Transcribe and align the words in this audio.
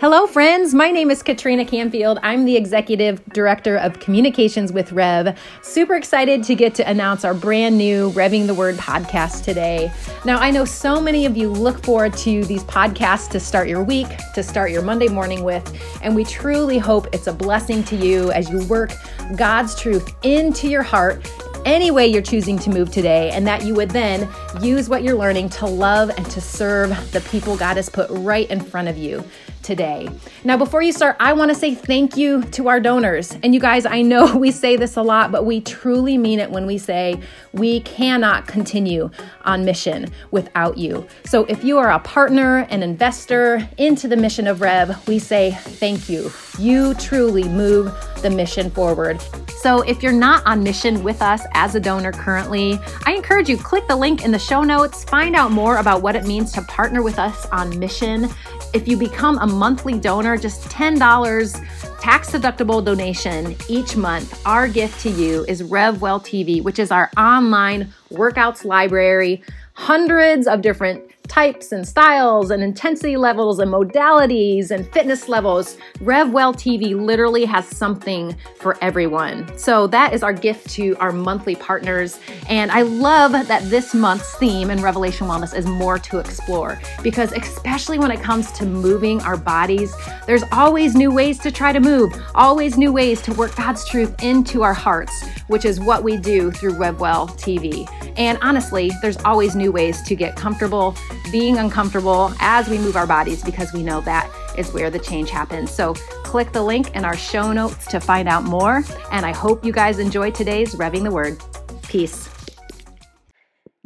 Hello, 0.00 0.28
friends. 0.28 0.74
My 0.74 0.92
name 0.92 1.10
is 1.10 1.24
Katrina 1.24 1.64
Canfield. 1.64 2.20
I'm 2.22 2.44
the 2.44 2.54
Executive 2.54 3.20
Director 3.30 3.76
of 3.78 3.98
Communications 3.98 4.72
with 4.72 4.92
Rev. 4.92 5.36
Super 5.60 5.96
excited 5.96 6.44
to 6.44 6.54
get 6.54 6.76
to 6.76 6.88
announce 6.88 7.24
our 7.24 7.34
brand 7.34 7.76
new 7.76 8.12
Revving 8.12 8.46
the 8.46 8.54
Word 8.54 8.76
podcast 8.76 9.42
today. 9.42 9.90
Now, 10.24 10.38
I 10.38 10.52
know 10.52 10.64
so 10.64 11.00
many 11.00 11.26
of 11.26 11.36
you 11.36 11.48
look 11.50 11.82
forward 11.84 12.16
to 12.18 12.44
these 12.44 12.62
podcasts 12.62 13.28
to 13.30 13.40
start 13.40 13.66
your 13.66 13.82
week, 13.82 14.06
to 14.36 14.42
start 14.44 14.70
your 14.70 14.82
Monday 14.82 15.08
morning 15.08 15.42
with, 15.42 15.68
and 16.00 16.14
we 16.14 16.22
truly 16.22 16.78
hope 16.78 17.12
it's 17.12 17.26
a 17.26 17.32
blessing 17.32 17.82
to 17.82 17.96
you 17.96 18.30
as 18.30 18.48
you 18.48 18.64
work 18.66 18.92
God's 19.34 19.74
truth 19.74 20.14
into 20.22 20.68
your 20.68 20.84
heart 20.84 21.28
any 21.64 21.90
way 21.90 22.06
you're 22.06 22.22
choosing 22.22 22.56
to 22.56 22.70
move 22.70 22.90
today, 22.90 23.30
and 23.30 23.44
that 23.46 23.64
you 23.64 23.74
would 23.74 23.90
then 23.90 24.28
use 24.62 24.88
what 24.88 25.02
you're 25.02 25.16
learning 25.16 25.48
to 25.48 25.66
love 25.66 26.08
and 26.16 26.24
to 26.30 26.40
serve 26.40 26.90
the 27.10 27.20
people 27.22 27.56
God 27.56 27.76
has 27.76 27.88
put 27.90 28.08
right 28.10 28.48
in 28.48 28.60
front 28.60 28.86
of 28.86 28.96
you 28.96 29.24
today. 29.68 30.08
Now, 30.44 30.56
before 30.56 30.80
you 30.80 30.92
start, 30.92 31.16
I 31.20 31.34
want 31.34 31.50
to 31.50 31.54
say 31.54 31.74
thank 31.74 32.16
you 32.16 32.42
to 32.42 32.68
our 32.68 32.80
donors. 32.80 33.36
And 33.42 33.52
you 33.52 33.60
guys, 33.60 33.84
I 33.84 34.00
know 34.00 34.34
we 34.44 34.50
say 34.50 34.76
this 34.76 34.96
a 34.96 35.02
lot, 35.02 35.30
but 35.30 35.44
we 35.44 35.60
truly 35.60 36.16
mean 36.16 36.40
it 36.40 36.50
when 36.50 36.64
we 36.64 36.78
say 36.78 37.20
we 37.52 37.80
cannot 37.80 38.46
continue 38.46 39.10
on 39.44 39.66
mission 39.66 40.06
without 40.30 40.78
you. 40.78 41.06
So 41.26 41.44
if 41.44 41.62
you 41.62 41.76
are 41.76 41.90
a 41.90 41.98
partner, 41.98 42.60
an 42.70 42.82
investor 42.82 43.68
into 43.76 44.08
the 44.08 44.16
mission 44.16 44.46
of 44.46 44.62
Rev, 44.62 45.06
we 45.06 45.18
say 45.18 45.50
thank 45.52 46.08
you. 46.08 46.32
You 46.58 46.94
truly 46.94 47.44
move 47.44 47.92
the 48.22 48.30
mission 48.30 48.70
forward. 48.70 49.20
So 49.60 49.82
if 49.82 50.02
you're 50.02 50.12
not 50.12 50.46
on 50.46 50.62
mission 50.62 51.02
with 51.02 51.20
us 51.20 51.42
as 51.52 51.74
a 51.74 51.80
donor 51.80 52.12
currently, 52.12 52.78
I 53.04 53.12
encourage 53.12 53.50
you 53.50 53.58
click 53.58 53.86
the 53.86 53.96
link 53.96 54.24
in 54.24 54.30
the 54.30 54.38
show 54.38 54.62
notes, 54.62 55.04
find 55.04 55.36
out 55.36 55.50
more 55.50 55.76
about 55.76 56.00
what 56.00 56.16
it 56.16 56.24
means 56.24 56.52
to 56.52 56.62
partner 56.62 57.02
with 57.02 57.18
us 57.18 57.44
on 57.46 57.78
mission. 57.78 58.28
If 58.74 58.86
you 58.86 58.98
become 58.98 59.38
a 59.38 59.46
monthly 59.46 59.98
donor, 59.98 60.36
just 60.36 60.68
$10 60.68 62.00
tax 62.00 62.30
deductible 62.30 62.84
donation 62.84 63.56
each 63.66 63.96
month, 63.96 64.46
our 64.46 64.68
gift 64.68 65.00
to 65.02 65.10
you 65.10 65.46
is 65.48 65.62
RevWell 65.62 66.20
TV, 66.20 66.62
which 66.62 66.78
is 66.78 66.90
our 66.90 67.10
online 67.16 67.92
workouts 68.10 68.66
library, 68.66 69.42
hundreds 69.72 70.46
of 70.46 70.60
different 70.60 71.07
types 71.28 71.72
and 71.72 71.86
styles 71.86 72.50
and 72.50 72.62
intensity 72.62 73.16
levels 73.16 73.58
and 73.58 73.70
modalities 73.70 74.70
and 74.70 74.90
fitness 74.92 75.28
levels. 75.28 75.76
RevWell 75.98 76.54
TV 76.54 76.98
literally 76.98 77.44
has 77.44 77.66
something 77.66 78.34
for 78.56 78.76
everyone. 78.82 79.46
So 79.58 79.86
that 79.88 80.12
is 80.12 80.22
our 80.22 80.32
gift 80.32 80.70
to 80.70 80.96
our 80.96 81.12
monthly 81.12 81.54
partners. 81.54 82.18
And 82.48 82.70
I 82.70 82.82
love 82.82 83.32
that 83.32 83.62
this 83.70 83.94
month's 83.94 84.34
theme 84.36 84.70
in 84.70 84.82
Revelation 84.82 85.26
Wellness 85.26 85.54
is 85.54 85.66
more 85.66 85.98
to 85.98 86.18
explore 86.18 86.80
because, 87.02 87.32
especially 87.32 87.98
when 87.98 88.10
it 88.10 88.20
comes 88.20 88.50
to 88.52 88.66
moving 88.66 89.20
our 89.22 89.36
bodies, 89.36 89.94
there's 90.26 90.44
always 90.52 90.94
new 90.94 91.12
ways 91.12 91.38
to 91.40 91.50
try 91.50 91.72
to 91.72 91.80
move, 91.80 92.12
always 92.34 92.76
new 92.76 92.92
ways 92.92 93.20
to 93.22 93.34
work 93.34 93.54
God's 93.56 93.88
truth 93.88 94.14
into 94.22 94.62
our 94.62 94.74
hearts, 94.74 95.26
which 95.48 95.64
is 95.64 95.80
what 95.80 96.02
we 96.02 96.16
do 96.16 96.50
through 96.50 96.72
RevWell 96.72 97.30
TV. 97.38 97.88
And 98.16 98.38
honestly, 98.42 98.90
there's 99.02 99.16
always 99.18 99.54
new 99.54 99.70
ways 99.70 100.02
to 100.02 100.16
get 100.16 100.36
comfortable 100.36 100.96
being 101.30 101.58
uncomfortable 101.58 102.32
as 102.40 102.68
we 102.68 102.78
move 102.78 102.96
our 102.96 103.06
bodies 103.06 103.42
because 103.42 103.72
we 103.72 103.82
know 103.82 104.00
that 104.02 104.30
is 104.58 104.72
where 104.72 104.90
the 104.90 104.98
change 104.98 105.30
happens. 105.30 105.70
So 105.70 105.94
click 106.24 106.52
the 106.52 106.62
link 106.62 106.94
in 106.94 107.04
our 107.04 107.16
show 107.16 107.52
notes 107.52 107.86
to 107.86 108.00
find 108.00 108.28
out 108.28 108.44
more. 108.44 108.82
And 109.12 109.24
I 109.24 109.32
hope 109.32 109.64
you 109.64 109.72
guys 109.72 109.98
enjoyed 109.98 110.34
today's 110.34 110.74
Revving 110.74 111.04
the 111.04 111.10
Word. 111.10 111.40
Peace. 111.84 112.28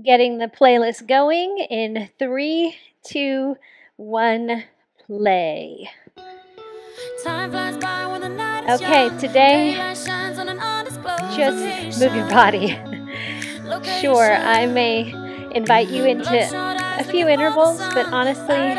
Getting 0.03 0.39
the 0.39 0.49
playlist 0.49 1.07
going 1.07 1.59
in 1.71 2.09
three, 2.19 2.75
two, 3.05 3.57
one, 3.97 4.65
play. 5.07 5.89
Okay, 8.69 9.11
today, 9.19 9.75
just 11.37 12.01
move 12.01 12.15
your 12.15 12.29
body. 12.29 12.79
sure, 14.01 14.35
I 14.35 14.67
may 14.67 15.22
invite 15.57 15.89
you 15.89 16.05
into 16.05 16.33
a 16.99 17.05
few 17.05 17.29
intervals, 17.29 17.79
but 17.95 18.07
honestly, 18.13 18.75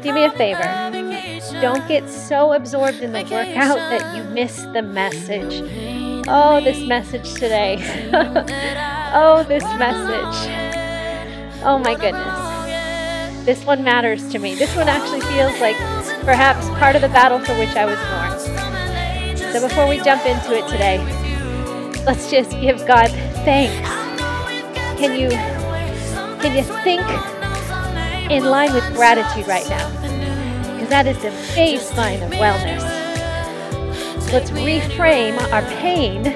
do 0.00 0.12
me 0.12 0.24
a 0.24 0.30
favor. 0.30 0.90
Don't 1.60 1.86
get 1.88 2.08
so 2.08 2.52
absorbed 2.52 3.00
in 3.00 3.12
the 3.12 3.22
workout 3.22 3.76
that 3.76 4.16
you 4.16 4.24
miss 4.24 4.62
the 4.72 4.82
message. 4.82 5.62
Oh, 6.28 6.60
this 6.62 6.86
message 6.86 7.32
today. 7.34 7.76
oh, 9.14 9.44
this 9.48 9.64
message. 9.78 10.50
Oh 11.62 11.78
my 11.78 11.94
goodness. 11.94 13.44
This 13.44 13.64
one 13.64 13.82
matters 13.82 14.28
to 14.32 14.38
me. 14.38 14.54
This 14.54 14.74
one 14.76 14.88
actually 14.88 15.20
feels 15.22 15.60
like 15.60 15.76
perhaps 16.24 16.68
part 16.78 16.94
of 16.94 17.02
the 17.02 17.08
battle 17.08 17.38
for 17.38 17.58
which 17.58 17.74
I 17.76 17.84
was 17.84 17.98
born. 17.98 19.52
So 19.52 19.66
before 19.66 19.88
we 19.88 19.98
jump 20.00 20.24
into 20.24 20.54
it 20.54 20.68
today, 20.68 20.98
let's 22.04 22.30
just 22.30 22.52
give 22.52 22.86
God 22.86 23.10
thanks. 23.44 23.88
Can 24.98 25.18
you 25.18 25.59
can 26.40 26.56
you 26.56 26.62
think 26.82 27.02
in 28.30 28.44
line 28.44 28.72
with 28.72 28.84
gratitude 28.94 29.46
right 29.46 29.68
now? 29.68 29.88
Because 30.72 30.88
that 30.88 31.06
is 31.06 31.18
the 31.18 31.28
baseline 31.54 32.24
of 32.24 32.32
wellness. 32.32 32.80
Let's 34.32 34.50
reframe 34.52 35.38
our 35.52 35.62
pain 35.80 36.26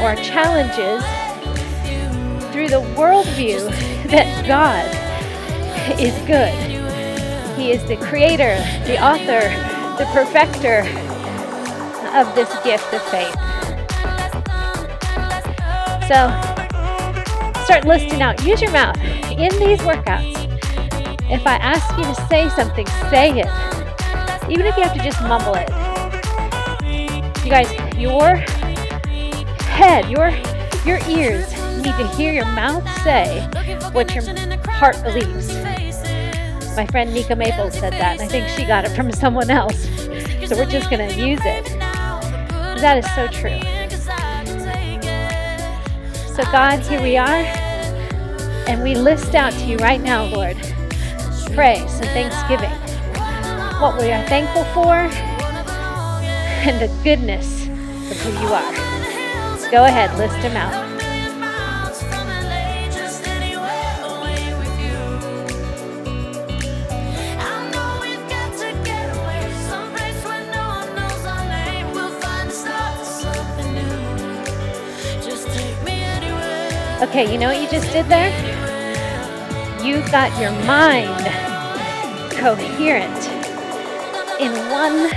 or 0.00 0.10
our 0.10 0.16
challenges 0.16 1.04
through 2.52 2.68
the 2.68 2.80
worldview 2.96 3.68
that 4.08 4.46
God 4.46 4.86
is 6.00 6.14
good. 6.26 6.54
He 7.58 7.72
is 7.72 7.84
the 7.86 7.96
creator, 7.96 8.56
the 8.86 9.02
author, 9.04 9.50
the 9.98 10.08
perfecter 10.12 10.80
of 12.16 12.34
this 12.34 12.48
gift 12.64 12.94
of 12.94 13.02
faith. 13.10 13.34
So, 16.08 16.59
start 17.70 17.86
listing 17.86 18.20
out. 18.20 18.44
Use 18.44 18.60
your 18.60 18.72
mouth 18.72 18.96
in 19.30 19.48
these 19.60 19.78
workouts. 19.82 20.34
If 21.30 21.46
I 21.46 21.54
ask 21.54 21.96
you 21.96 22.02
to 22.02 22.14
say 22.26 22.48
something, 22.48 22.84
say 23.10 23.30
it. 23.30 24.50
Even 24.50 24.66
if 24.66 24.76
you 24.76 24.82
have 24.82 24.92
to 24.92 25.00
just 25.04 25.22
mumble 25.22 25.54
it. 25.54 25.68
You 27.44 27.50
guys, 27.50 27.70
your 27.96 28.38
head, 29.68 30.10
your 30.10 30.30
your 30.84 30.98
ears 31.08 31.48
need 31.76 31.94
to 31.94 32.08
hear 32.16 32.32
your 32.32 32.44
mouth 32.46 32.82
say 33.04 33.48
what 33.92 34.12
your 34.16 34.24
heart 34.68 35.00
believes. 35.04 35.54
My 36.74 36.86
friend 36.86 37.14
Nika 37.14 37.36
Maple 37.36 37.70
said 37.70 37.92
that, 37.92 38.20
and 38.20 38.22
I 38.22 38.26
think 38.26 38.48
she 38.48 38.64
got 38.64 38.84
it 38.84 38.90
from 38.96 39.12
someone 39.24 39.48
else. 39.48 39.84
So 40.48 40.56
we're 40.56 40.66
just 40.66 40.90
going 40.90 41.08
to 41.08 41.14
use 41.14 41.40
it. 41.44 41.66
That 42.80 42.98
is 42.98 43.06
so 43.14 43.28
true. 43.28 43.60
So, 46.34 46.42
God, 46.50 46.80
here 46.80 47.02
we 47.02 47.16
are. 47.16 47.59
And 48.70 48.84
we 48.84 48.94
list 48.94 49.34
out 49.34 49.52
to 49.52 49.64
you 49.64 49.76
right 49.78 50.00
now, 50.00 50.26
Lord, 50.26 50.56
praise 51.56 51.92
and 51.98 52.06
thanksgiving. 52.14 52.70
What 53.80 54.00
we 54.00 54.12
are 54.12 54.24
thankful 54.28 54.62
for 54.66 54.94
and 56.62 56.80
the 56.80 56.86
goodness 57.02 57.66
of 57.66 58.16
who 58.20 58.30
you 58.30 58.52
are. 58.54 59.70
Go 59.72 59.86
ahead, 59.86 60.16
list 60.16 60.40
them 60.40 60.56
out. 60.56 60.88
Okay, 77.02 77.32
you 77.32 77.38
know 77.38 77.48
what 77.48 77.60
you 77.60 77.68
just 77.68 77.90
did 77.92 78.06
there? 78.06 78.49
You 79.90 80.08
got 80.12 80.30
your 80.40 80.52
mind 80.66 81.26
coherent 82.30 83.26
in 84.38 84.52
one 84.70 85.10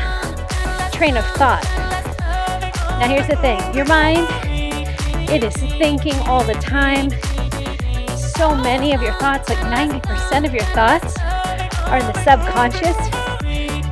train 0.92 1.16
of 1.16 1.24
thought. 1.38 1.64
Now, 3.00 3.08
here's 3.08 3.28
the 3.28 3.36
thing 3.36 3.60
your 3.76 3.86
mind, 3.86 4.26
it 5.30 5.44
is 5.44 5.54
thinking 5.78 6.16
all 6.22 6.44
the 6.44 6.56
time. 6.56 7.12
So 8.18 8.56
many 8.56 8.96
of 8.96 9.04
your 9.04 9.14
thoughts, 9.20 9.48
like 9.48 9.60
90% 9.60 10.44
of 10.44 10.56
your 10.56 10.66
thoughts, 10.74 11.20
are 11.86 12.00
in 12.00 12.08
the 12.08 12.24
subconscious. 12.24 12.98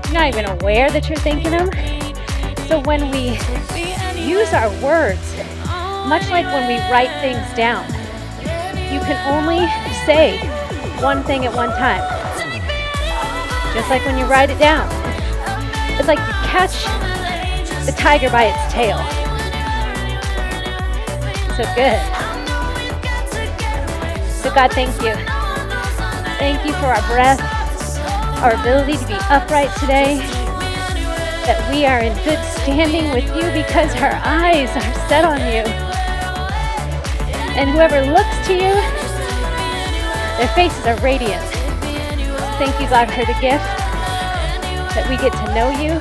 You're 0.07 0.13
not 0.15 0.29
even 0.29 0.45
aware 0.45 0.89
that 0.89 1.07
you're 1.07 1.19
thinking 1.19 1.51
them. 1.51 1.69
So, 2.67 2.79
when 2.79 3.11
we 3.11 3.37
use 4.19 4.51
our 4.51 4.71
words, 4.81 5.37
much 6.09 6.27
like 6.31 6.47
when 6.47 6.67
we 6.67 6.77
write 6.89 7.11
things 7.21 7.55
down, 7.55 7.85
you 8.91 8.99
can 9.01 9.21
only 9.29 9.67
say 10.07 10.50
one 11.01 11.23
thing 11.23 11.45
at 11.45 11.53
one 11.53 11.69
time. 11.71 12.01
Just 13.73 13.89
like 13.89 14.05
when 14.05 14.17
you 14.17 14.25
write 14.25 14.49
it 14.49 14.59
down. 14.59 14.87
It's 15.97 16.07
like 16.07 16.19
you 16.19 16.33
catch 16.45 16.83
the 17.85 17.91
tiger 17.91 18.29
by 18.29 18.45
its 18.45 18.73
tail. 18.73 18.97
So 21.57 21.63
good. 21.75 21.99
So, 24.31 24.53
God, 24.53 24.71
thank 24.73 24.91
you. 25.01 25.13
Thank 26.37 26.65
you 26.65 26.73
for 26.73 26.87
our 26.87 27.07
breath. 27.07 27.39
our 28.41 28.53
ability 28.59 28.97
to 28.97 29.05
be 29.05 29.13
upright 29.29 29.69
today, 29.79 30.17
that 31.45 31.61
we 31.69 31.85
are 31.85 31.99
in 31.99 32.11
good 32.25 32.41
standing 32.57 33.11
with 33.11 33.25
you 33.37 33.45
because 33.53 33.93
our 34.01 34.17
eyes 34.25 34.69
are 34.69 34.93
set 35.07 35.23
on 35.25 35.37
you. 35.53 35.61
And 37.53 37.69
whoever 37.69 38.01
looks 38.01 38.47
to 38.47 38.53
you, 38.55 38.80
their 40.41 40.55
faces 40.55 40.83
are 40.87 40.97
radiant. 41.01 41.43
Thank 42.57 42.79
you, 42.81 42.89
God, 42.89 43.11
for 43.11 43.23
the 43.25 43.37
gift 43.39 43.63
that 44.95 45.05
we 45.07 45.15
get 45.17 45.31
to 45.33 45.53
know 45.53 45.69
you. 45.69 45.99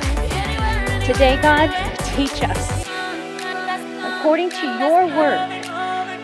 Today, 1.05 1.39
God, 1.43 1.69
teach 2.15 2.41
us. 2.41 2.87
According 4.03 4.49
to 4.49 4.65
your 4.79 5.05
word, 5.15 5.47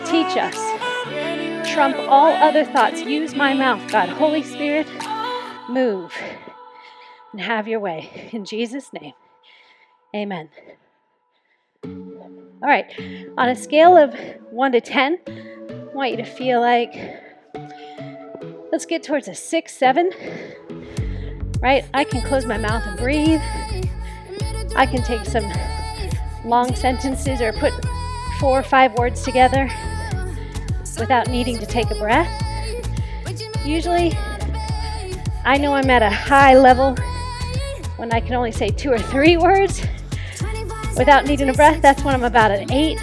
teach 0.04 0.36
us. 0.36 0.56
Trump 1.72 1.96
all 2.08 2.32
other 2.32 2.64
thoughts. 2.64 3.02
Use 3.02 3.36
my 3.36 3.54
mouth, 3.54 3.88
God. 3.92 4.08
Holy 4.08 4.42
Spirit, 4.42 4.88
move 5.68 6.12
and 7.30 7.40
have 7.40 7.68
your 7.68 7.78
way. 7.78 8.30
In 8.32 8.44
Jesus' 8.44 8.92
name, 8.92 9.12
amen. 10.12 10.48
All 11.84 12.68
right, 12.68 12.92
on 13.38 13.48
a 13.48 13.54
scale 13.54 13.96
of 13.96 14.12
1 14.50 14.72
to 14.72 14.80
10, 14.80 15.18
I 15.28 15.94
want 15.94 16.10
you 16.10 16.16
to 16.16 16.24
feel 16.24 16.60
like, 16.60 16.92
let's 18.72 18.86
get 18.86 19.02
towards 19.02 19.28
a 19.28 19.34
6, 19.34 19.76
7. 19.76 20.10
Right? 21.60 21.84
I 21.92 22.04
can 22.04 22.22
close 22.22 22.46
my 22.46 22.58
mouth 22.58 22.82
and 22.86 22.96
breathe. 22.96 23.40
I 24.76 24.86
can 24.86 25.02
take 25.02 25.24
some 25.24 25.50
long 26.44 26.74
sentences 26.74 27.40
or 27.40 27.52
put 27.54 27.72
four 28.38 28.58
or 28.58 28.62
five 28.62 28.94
words 28.94 29.22
together 29.22 29.68
without 30.98 31.28
needing 31.28 31.58
to 31.58 31.66
take 31.66 31.90
a 31.90 31.96
breath. 31.96 32.30
Usually, 33.64 34.12
I 35.44 35.58
know 35.58 35.74
I'm 35.74 35.90
at 35.90 36.02
a 36.02 36.10
high 36.10 36.56
level 36.56 36.94
when 37.96 38.12
I 38.12 38.20
can 38.20 38.34
only 38.34 38.52
say 38.52 38.68
two 38.68 38.92
or 38.92 38.98
three 38.98 39.36
words 39.36 39.84
without 40.96 41.26
needing 41.26 41.48
a 41.48 41.52
breath. 41.54 41.82
That's 41.82 42.04
when 42.04 42.14
I'm 42.14 42.24
about 42.24 42.52
an 42.52 42.70
eight. 42.70 42.98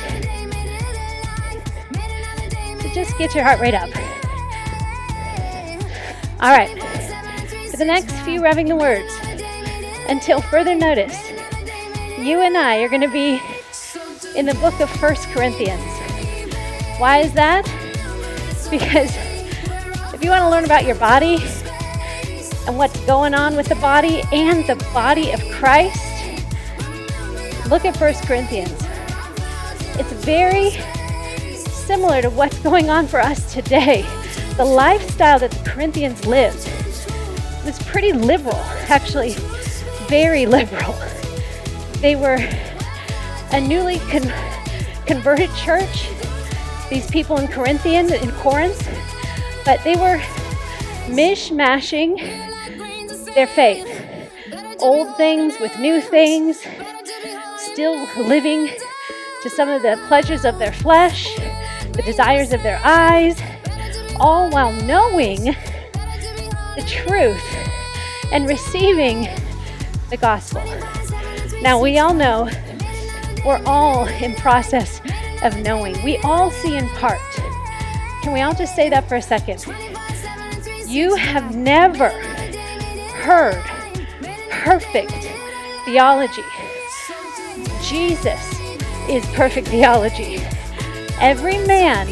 So 2.81 2.89
just 2.93 3.17
get 3.17 3.35
your 3.35 3.43
heart 3.43 3.59
rate 3.59 3.73
up. 3.73 3.89
All 6.41 6.51
right. 6.51 6.69
For 7.71 7.77
the 7.77 7.85
next 7.85 8.11
few 8.25 8.41
revving 8.41 8.67
the 8.67 8.75
words, 8.75 9.13
until 10.09 10.41
further 10.41 10.75
notice, 10.75 11.17
you 12.19 12.41
and 12.41 12.57
I 12.57 12.81
are 12.81 12.89
going 12.89 13.01
to 13.01 13.07
be 13.07 13.41
in 14.35 14.45
the 14.45 14.53
book 14.55 14.79
of 14.81 14.89
First 14.89 15.27
Corinthians. 15.29 15.81
Why 16.99 17.19
is 17.19 17.31
that? 17.33 17.63
Because 18.69 19.15
if 20.13 20.23
you 20.23 20.29
want 20.29 20.41
to 20.43 20.49
learn 20.49 20.65
about 20.65 20.85
your 20.85 20.95
body 20.95 21.37
and 22.67 22.77
what's 22.77 22.99
going 23.05 23.33
on 23.33 23.55
with 23.55 23.67
the 23.67 23.75
body 23.75 24.21
and 24.33 24.65
the 24.67 24.75
body 24.93 25.31
of 25.31 25.39
Christ, 25.51 26.01
look 27.69 27.85
at 27.85 27.95
1 27.97 28.13
Corinthians. 28.25 28.75
It's 29.97 30.11
very 30.25 30.71
similar 31.69 32.21
to 32.21 32.29
what's 32.29 32.59
going 32.59 32.89
on 32.89 33.07
for 33.07 33.21
us 33.21 33.53
today. 33.53 34.05
The 34.57 34.65
lifestyle 34.65 35.39
that 35.39 35.51
the 35.51 35.69
Corinthians 35.69 36.25
lived 36.25 36.69
was 37.65 37.77
pretty 37.83 38.13
liberal, 38.13 38.55
actually, 38.87 39.35
very 40.07 40.45
liberal. 40.45 40.95
They 41.99 42.15
were 42.15 42.37
a 43.51 43.59
newly 43.59 43.99
con- 43.99 44.31
converted 45.05 45.53
church 45.55 46.09
these 46.89 47.09
people 47.09 47.37
in 47.37 47.47
in 47.47 48.31
Corinth, 48.31 48.87
but 49.65 49.83
they 49.83 49.95
were 49.95 50.19
mishmashing 51.07 52.15
their 53.33 53.47
faith. 53.47 53.87
Old 54.79 55.17
things 55.17 55.59
with 55.59 55.77
new 55.79 55.99
things, 55.99 56.65
still 57.57 58.07
living 58.17 58.69
to 59.41 59.49
some 59.49 59.67
of 59.69 59.81
the 59.81 59.99
pleasures 60.07 60.45
of 60.45 60.59
their 60.59 60.71
flesh, 60.71 61.35
the 61.91 62.03
desires 62.03 62.53
of 62.53 62.61
their 62.63 62.79
eyes, 62.83 63.41
all 64.19 64.49
while 64.49 64.71
knowing 64.83 65.55
the 66.75 66.83
truth 66.87 67.43
and 68.31 68.47
receiving 68.47 69.27
the 70.09 70.17
gospel. 70.17 70.63
Now, 71.61 71.81
we 71.81 71.99
all 71.99 72.13
know 72.13 72.49
we're 73.45 73.61
all 73.65 74.07
in 74.07 74.35
process 74.35 75.01
of 75.43 75.57
knowing. 75.57 76.01
We 76.03 76.17
all 76.17 76.51
see 76.51 76.75
in 76.75 76.87
part. 76.89 77.19
Can 78.23 78.33
we 78.33 78.41
all 78.41 78.55
just 78.55 78.75
say 78.75 78.89
that 78.89 79.07
for 79.07 79.15
a 79.15 79.21
second? 79.21 79.65
You 80.87 81.15
have 81.15 81.55
never 81.55 82.09
heard 83.21 83.63
perfect 84.49 85.11
theology. 85.85 86.43
Jesus 87.83 88.59
is 89.07 89.25
perfect 89.35 89.67
theology. 89.67 90.39
Every 91.19 91.59
man, 91.67 92.07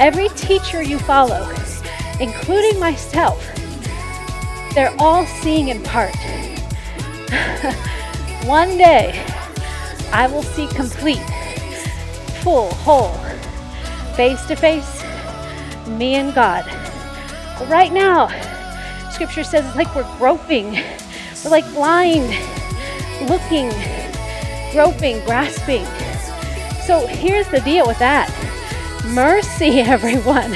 every 0.00 0.28
teacher 0.30 0.82
you 0.82 0.98
follow, 0.98 1.54
including 2.18 2.80
myself, 2.80 3.46
they're 4.74 4.94
all 4.98 5.26
seeing 5.26 5.68
in 5.68 5.82
part. 5.82 6.16
One 8.46 8.78
day, 8.78 9.22
I 10.10 10.26
will 10.26 10.42
see 10.42 10.66
complete 10.68 11.22
full, 12.42 12.70
whole, 12.70 13.12
face 14.16 14.44
to 14.46 14.56
face, 14.56 15.02
me 15.86 16.14
and 16.14 16.34
God. 16.34 16.64
But 17.58 17.68
right 17.68 17.92
now, 17.92 18.28
scripture 19.10 19.44
says 19.44 19.66
it's 19.66 19.76
like 19.76 19.94
we're 19.94 20.10
groping. 20.16 20.82
We're 21.44 21.50
like 21.50 21.70
blind, 21.74 22.30
looking, 23.28 23.68
groping, 24.72 25.22
grasping. 25.26 25.84
So 26.86 27.06
here's 27.06 27.48
the 27.48 27.60
deal 27.60 27.86
with 27.86 27.98
that 27.98 28.30
mercy, 29.06 29.80
everyone. 29.80 30.54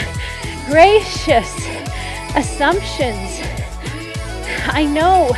Gracious 0.66 1.52
assumptions. 2.34 3.40
I 4.66 4.84
know 4.84 5.32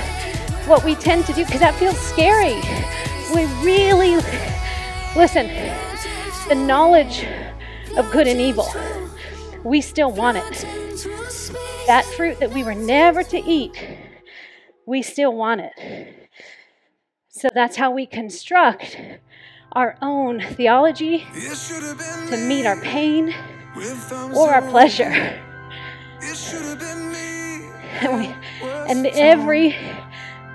what 0.66 0.84
we 0.84 0.94
tend 0.94 1.26
to 1.26 1.32
do 1.32 1.44
because 1.44 1.60
that 1.60 1.74
feels 1.74 1.98
scary. 1.98 2.60
We 3.34 3.44
really, 3.64 4.16
listen, 5.16 5.46
the 6.48 6.54
knowledge 6.54 7.26
of 7.96 8.10
good 8.12 8.26
and 8.26 8.40
evil, 8.40 8.68
we 9.64 9.80
still 9.80 10.10
want 10.10 10.38
it. 10.38 10.64
That 11.86 12.04
fruit 12.16 12.38
that 12.40 12.52
we 12.52 12.62
were 12.62 12.74
never 12.74 13.22
to 13.24 13.38
eat, 13.38 13.76
we 14.86 15.02
still 15.02 15.34
want 15.34 15.60
it. 15.60 16.30
So 17.28 17.48
that's 17.52 17.76
how 17.76 17.90
we 17.90 18.06
construct 18.06 18.96
our 19.76 19.94
own 20.00 20.40
theology 20.40 21.26
to 22.30 22.36
meet 22.48 22.64
our 22.64 22.80
pain 22.80 23.34
or 24.34 24.54
our 24.54 24.62
pleasure. 24.62 25.40
And, 27.98 28.18
we, 28.20 28.26
and 28.90 29.06
every 29.06 29.74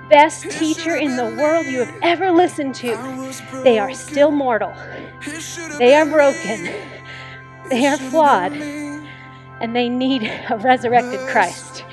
best 0.08 0.48
teacher 0.48 0.94
in 0.94 1.16
the 1.16 1.24
world 1.24 1.66
you 1.66 1.80
have 1.80 1.92
ever 2.00 2.30
listened 2.30 2.76
to, 2.76 3.32
they 3.64 3.80
are 3.80 3.92
still 3.94 4.30
mortal. 4.30 4.72
They 5.76 5.96
are 5.96 6.06
broken. 6.06 6.72
They 7.68 7.84
are 7.86 7.96
flawed. 7.96 8.52
And 8.52 9.74
they 9.74 9.88
need 9.88 10.22
a 10.22 10.56
resurrected 10.58 11.18
Christ. 11.30 11.84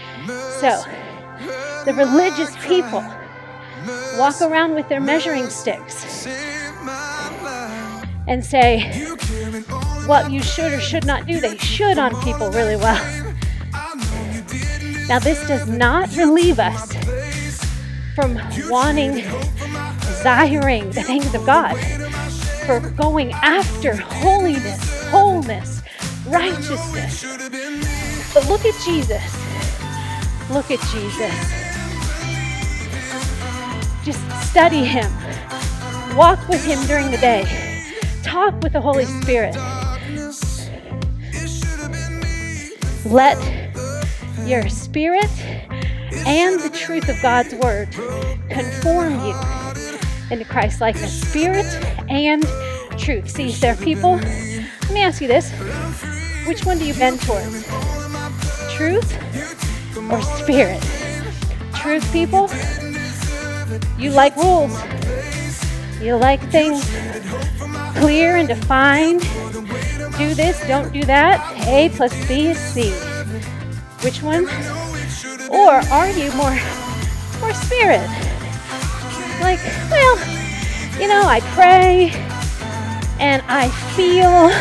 So, 0.59 0.83
the 1.85 1.95
religious 1.97 2.55
people 2.63 3.03
walk 4.19 4.39
around 4.41 4.75
with 4.75 4.87
their 4.87 5.01
measuring 5.01 5.49
sticks 5.49 6.27
and 8.29 8.45
say 8.45 8.79
what 10.05 10.31
you 10.31 10.41
should 10.41 10.71
or 10.71 10.79
should 10.79 11.05
not 11.05 11.25
do. 11.25 11.41
They 11.41 11.57
should 11.57 11.97
on 11.97 12.15
people 12.21 12.51
really 12.51 12.75
well. 12.75 13.03
Now, 15.09 15.17
this 15.17 15.45
does 15.47 15.67
not 15.67 16.15
relieve 16.15 16.59
us 16.59 16.93
from 18.13 18.39
wanting, 18.69 19.15
desiring 20.01 20.91
the 20.91 21.01
things 21.01 21.33
of 21.33 21.43
God, 21.47 21.75
for 22.67 22.79
going 22.91 23.33
after 23.33 23.95
holiness, 23.95 25.09
wholeness, 25.09 25.81
righteousness. 26.27 27.25
But 28.33 28.47
look 28.47 28.63
at 28.65 28.79
Jesus. 28.85 29.23
Look 30.51 30.69
at 30.69 30.79
Jesus. 30.91 31.33
Just 34.05 34.49
study 34.51 34.83
him. 34.83 35.11
Walk 36.15 36.47
with 36.47 36.63
him 36.63 36.85
during 36.85 37.09
the 37.09 37.17
day. 37.17 37.68
Talk 38.23 38.61
with 38.61 38.73
the 38.73 38.81
Holy 38.81 39.05
Spirit. 39.05 39.55
Let 43.05 43.37
your 44.45 44.67
spirit 44.69 45.29
and 46.25 46.59
the 46.59 46.69
truth 46.73 47.09
of 47.09 47.21
God's 47.21 47.53
word 47.55 47.89
conform 48.49 49.13
you 49.25 49.35
into 50.31 50.45
Christ 50.45 50.81
likeness, 50.81 51.21
spirit 51.21 51.65
and 52.09 52.45
truth. 52.97 53.29
See, 53.29 53.51
there 53.51 53.73
are 53.73 53.77
people, 53.77 54.15
let 54.17 54.91
me 54.91 55.01
ask 55.01 55.21
you 55.21 55.27
this 55.27 55.51
which 56.47 56.65
one 56.65 56.77
do 56.77 56.85
you 56.85 56.93
bend 56.93 57.21
towards? 57.21 57.65
Truth 58.75 59.17
or 60.11 60.21
spirit? 60.21 60.83
truth, 61.79 62.11
people, 62.11 62.49
you 63.97 64.11
like 64.11 64.35
rules. 64.35 64.77
You 66.01 66.15
like 66.17 66.41
things 66.51 66.83
clear 67.95 68.35
and 68.37 68.47
defined. 68.47 69.21
Do 70.17 70.33
this, 70.33 70.65
don't 70.67 70.91
do 70.91 71.03
that. 71.03 71.39
A 71.67 71.89
plus 71.95 72.13
B 72.27 72.47
is 72.47 72.57
C. 72.57 72.91
Which 74.03 74.21
one? 74.21 74.45
Or 75.49 75.71
are 75.91 76.09
you 76.09 76.31
more 76.33 76.57
more 77.39 77.53
spirit? 77.53 78.07
Like, 79.41 79.59
well, 79.89 80.17
you 80.99 81.07
know, 81.07 81.23
I 81.25 81.39
pray 81.53 82.11
and 83.19 83.41
I 83.47 83.69
feel. 83.95 84.51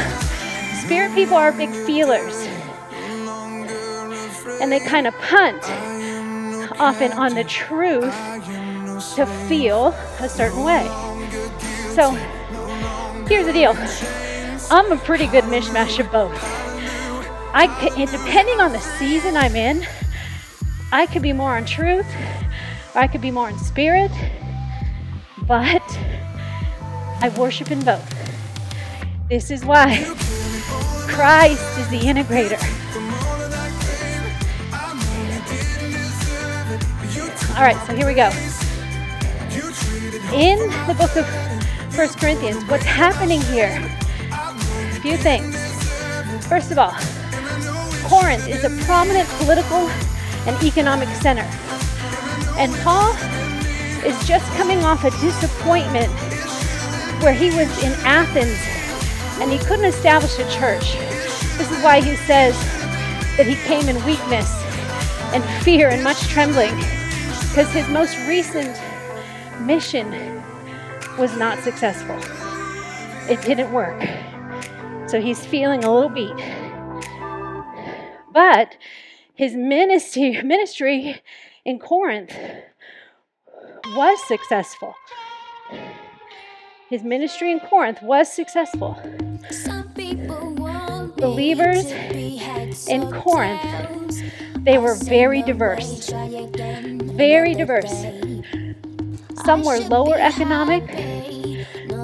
Spirit 0.84 1.14
people 1.14 1.36
are 1.36 1.52
big 1.52 1.70
feelers. 1.70 2.34
And 4.60 4.72
they 4.72 4.80
kind 4.80 5.06
of 5.06 5.14
punt 5.18 5.62
often 6.80 7.12
on 7.12 7.34
the 7.34 7.44
truth 7.44 8.14
to 9.16 9.26
feel 9.48 9.88
a 10.20 10.28
certain 10.28 10.64
way. 10.64 10.86
So 11.94 12.16
here's 13.28 13.44
the 13.44 13.52
deal 13.52 13.74
I'm 14.70 14.90
a 14.90 14.96
pretty 14.96 15.26
good 15.26 15.44
mishmash 15.44 15.98
of 15.98 16.10
both. 16.10 16.32
I, 17.52 17.66
depending 18.10 18.60
on 18.60 18.72
the 18.72 18.80
season 18.80 19.36
I'm 19.36 19.54
in, 19.54 19.86
I 20.92 21.06
could 21.06 21.22
be 21.22 21.32
more 21.32 21.56
on 21.56 21.64
truth, 21.64 22.06
or 22.94 23.00
I 23.00 23.06
could 23.06 23.20
be 23.20 23.30
more 23.30 23.48
in 23.48 23.58
spirit, 23.58 24.10
but 25.46 25.82
I 27.20 27.32
worship 27.38 27.70
in 27.70 27.84
both. 27.84 28.14
This 29.28 29.50
is 29.50 29.64
why 29.64 30.04
Christ 31.08 31.78
is 31.78 31.88
the 31.90 32.00
integrator. 32.00 32.58
All 37.56 37.64
right, 37.64 37.76
so 37.86 37.94
here 37.94 38.06
we 38.06 38.14
go. 38.14 38.30
In 40.32 40.58
the 40.86 40.94
book 40.94 41.16
of 41.16 41.47
First 41.98 42.20
Corinthians, 42.20 42.62
what's 42.66 42.84
happening 42.84 43.40
here? 43.40 43.74
A 44.30 45.00
few 45.00 45.16
things. 45.16 45.56
First 46.46 46.70
of 46.70 46.78
all, 46.78 46.94
Corinth 48.08 48.46
is 48.46 48.62
a 48.62 48.70
prominent 48.84 49.28
political 49.30 49.88
and 50.46 50.62
economic 50.62 51.08
center. 51.16 51.42
And 52.56 52.72
Paul 52.84 53.14
is 54.06 54.16
just 54.28 54.46
coming 54.52 54.84
off 54.84 55.02
a 55.02 55.10
disappointment 55.20 56.12
where 57.20 57.32
he 57.32 57.46
was 57.46 57.66
in 57.82 57.90
Athens 58.06 58.60
and 59.42 59.50
he 59.50 59.58
couldn't 59.66 59.86
establish 59.86 60.38
a 60.38 60.48
church. 60.52 60.94
This 61.58 61.68
is 61.68 61.82
why 61.82 62.00
he 62.00 62.14
says 62.14 62.54
that 63.36 63.44
he 63.44 63.56
came 63.66 63.88
in 63.88 63.96
weakness 64.04 64.48
and 65.34 65.42
fear 65.64 65.88
and 65.88 66.04
much 66.04 66.28
trembling 66.28 66.76
because 67.48 67.72
his 67.72 67.88
most 67.88 68.16
recent 68.28 68.80
mission 69.66 70.37
was 71.18 71.36
not 71.36 71.58
successful. 71.58 72.16
It 73.28 73.42
didn't 73.42 73.72
work. 73.72 74.00
So 75.08 75.20
he's 75.20 75.44
feeling 75.44 75.84
a 75.84 75.92
little 75.92 76.08
beat. 76.08 76.34
But 78.32 78.76
his 79.34 79.54
ministry, 79.54 80.42
ministry 80.42 81.20
in 81.64 81.78
Corinth 81.78 82.36
was 83.86 84.18
successful. 84.26 84.94
His 86.88 87.02
ministry 87.02 87.52
in 87.52 87.60
Corinth 87.60 88.00
was 88.02 88.32
successful. 88.32 88.96
Believers 91.16 91.86
in 92.88 93.10
Corinth, 93.12 94.22
they 94.64 94.78
were 94.78 94.94
very 94.94 95.42
diverse. 95.42 96.10
Very 96.10 97.54
diverse. 97.54 97.92
Some 99.48 99.64
were 99.64 99.78
lower 99.78 100.16
economic, 100.18 100.84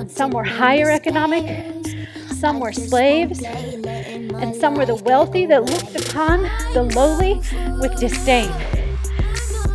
some 0.08 0.30
were 0.30 0.44
higher 0.44 0.90
economic, 0.90 1.44
some 2.32 2.58
were 2.58 2.72
slaves, 2.72 3.42
and 3.42 4.56
some 4.56 4.76
were 4.76 4.86
the 4.86 4.94
wealthy 4.94 5.44
that 5.44 5.62
looked 5.62 5.94
upon 5.94 6.44
the 6.72 6.84
lowly 6.96 7.34
with 7.82 8.00
disdain. 8.00 8.50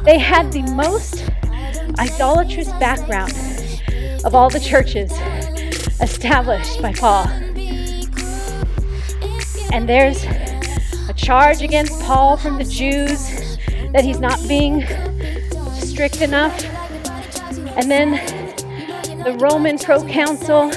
They 0.04 0.18
had 0.18 0.52
the 0.52 0.64
most 0.74 1.30
idolatrous 2.00 2.70
background 2.80 3.34
of 4.26 4.34
all 4.34 4.50
the 4.50 4.60
churches 4.60 5.12
established 6.02 6.82
by 6.82 6.94
Paul. 6.94 7.28
And 9.72 9.88
there's 9.88 10.24
a 11.08 11.14
charge 11.16 11.62
against 11.62 12.02
Paul 12.02 12.36
from 12.36 12.58
the 12.58 12.64
Jews 12.64 13.60
that 13.94 14.04
he's 14.04 14.20
not 14.20 14.40
being 14.48 14.88
strict 15.76 16.22
enough. 16.22 16.79
And 17.80 17.90
then 17.90 18.12
the 19.24 19.38
Roman 19.40 19.80
proconsul 19.80 20.70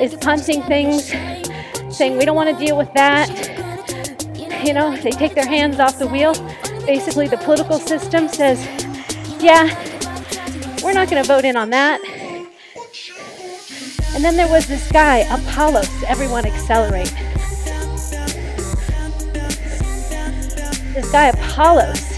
is 0.00 0.14
punting 0.14 0.62
things, 0.62 1.08
saying, 1.92 2.16
We 2.16 2.24
don't 2.24 2.36
want 2.36 2.56
to 2.56 2.64
deal 2.64 2.78
with 2.78 2.92
that. 2.92 3.28
You 4.64 4.72
know, 4.72 4.96
they 4.96 5.10
take 5.10 5.34
their 5.34 5.48
hands 5.48 5.80
off 5.80 5.98
the 5.98 6.06
wheel. 6.06 6.34
Basically, 6.86 7.26
the 7.26 7.38
political 7.38 7.80
system 7.80 8.28
says, 8.28 8.64
Yeah, 9.42 9.66
we're 10.84 10.92
not 10.92 11.10
going 11.10 11.20
to 11.20 11.26
vote 11.26 11.44
in 11.44 11.56
on 11.56 11.70
that. 11.70 12.00
And 14.14 14.24
then 14.24 14.36
there 14.36 14.48
was 14.48 14.68
this 14.68 14.88
guy, 14.92 15.26
Apollos. 15.28 15.90
Everyone 16.04 16.46
accelerate. 16.46 17.12
This 20.94 21.10
guy, 21.10 21.30
Apollos, 21.30 22.16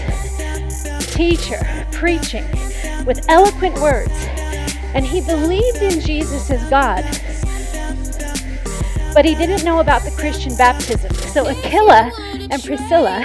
teacher, 1.11 1.87
preaching 1.91 2.45
with 3.05 3.25
eloquent 3.29 3.79
words. 3.79 4.13
And 4.93 5.05
he 5.05 5.21
believed 5.21 5.77
in 5.77 5.99
Jesus 5.99 6.49
as 6.49 6.67
God. 6.69 7.03
But 9.13 9.25
he 9.25 9.35
didn't 9.35 9.63
know 9.63 9.79
about 9.79 10.03
the 10.03 10.11
Christian 10.11 10.55
baptism. 10.55 11.13
So 11.13 11.47
Aquila 11.47 12.11
and 12.51 12.63
Priscilla, 12.63 13.23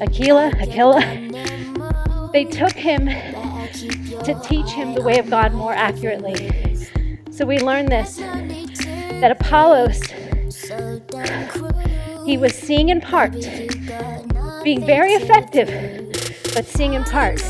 Aquila, 0.00 0.48
Aquila, 0.60 2.30
they 2.32 2.44
took 2.44 2.72
him 2.72 3.06
to 3.06 4.40
teach 4.42 4.70
him 4.70 4.94
the 4.94 5.02
way 5.02 5.18
of 5.18 5.28
God 5.30 5.52
more 5.52 5.72
accurately. 5.72 6.50
So 7.30 7.44
we 7.44 7.58
learn 7.58 7.86
this 7.86 8.16
that 8.16 9.30
Apollos, 9.30 10.00
he 12.26 12.36
was 12.36 12.54
seeing 12.54 12.88
in 12.88 13.00
part, 13.00 13.32
being 14.62 14.84
very 14.84 15.12
effective, 15.12 15.68
but 16.54 16.66
seeing 16.66 16.94
in 16.94 17.04
part. 17.04 17.40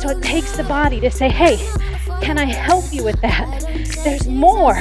So 0.00 0.10
it 0.10 0.22
takes 0.22 0.56
the 0.56 0.64
body 0.64 1.00
to 1.00 1.10
say, 1.10 1.28
hey, 1.28 1.56
can 2.20 2.38
I 2.38 2.44
help 2.44 2.84
you 2.92 3.04
with 3.04 3.20
that? 3.20 3.64
There's 4.04 4.26
more. 4.26 4.80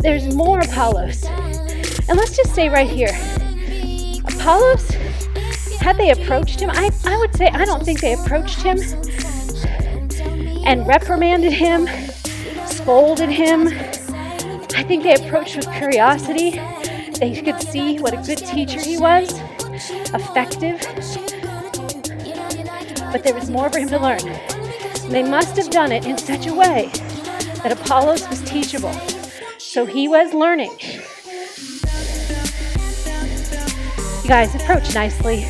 There's 0.00 0.34
more 0.34 0.60
Apollos. 0.60 1.24
And 2.08 2.18
let's 2.18 2.36
just 2.36 2.54
say 2.54 2.68
right 2.68 2.88
here 2.88 3.12
Apollos, 4.34 4.88
had 5.80 5.96
they 5.96 6.10
approached 6.10 6.60
him, 6.60 6.70
I, 6.70 6.90
I 7.04 7.16
would 7.18 7.34
say, 7.36 7.48
I 7.48 7.64
don't 7.64 7.84
think 7.84 8.00
they 8.00 8.14
approached 8.14 8.62
him 8.62 8.78
and 10.66 10.86
reprimanded 10.86 11.52
him 11.52 11.88
scolded 12.84 13.30
him. 13.30 13.68
I 14.76 14.82
think 14.82 15.04
they 15.04 15.14
approached 15.14 15.56
with 15.56 15.70
curiosity. 15.72 16.50
They 17.18 17.40
could 17.42 17.58
see 17.62 17.98
what 17.98 18.12
a 18.12 18.18
good 18.18 18.36
teacher 18.36 18.78
he 18.78 18.98
was, 18.98 19.40
effective. 20.12 20.82
But 23.14 23.22
there 23.22 23.32
was 23.32 23.48
more 23.48 23.70
for 23.70 23.78
him 23.78 23.88
to 23.90 23.98
learn. 24.00 24.18
they 25.08 25.22
must 25.22 25.56
have 25.56 25.70
done 25.70 25.92
it 25.92 26.04
in 26.04 26.18
such 26.18 26.48
a 26.48 26.52
way 26.52 26.90
that 27.62 27.70
Apollos 27.70 28.28
was 28.28 28.42
teachable. 28.42 28.92
So 29.56 29.86
he 29.86 30.08
was 30.08 30.34
learning. 30.34 30.72
You 34.20 34.28
guys, 34.28 34.52
approach 34.56 34.92
nicely, 34.96 35.44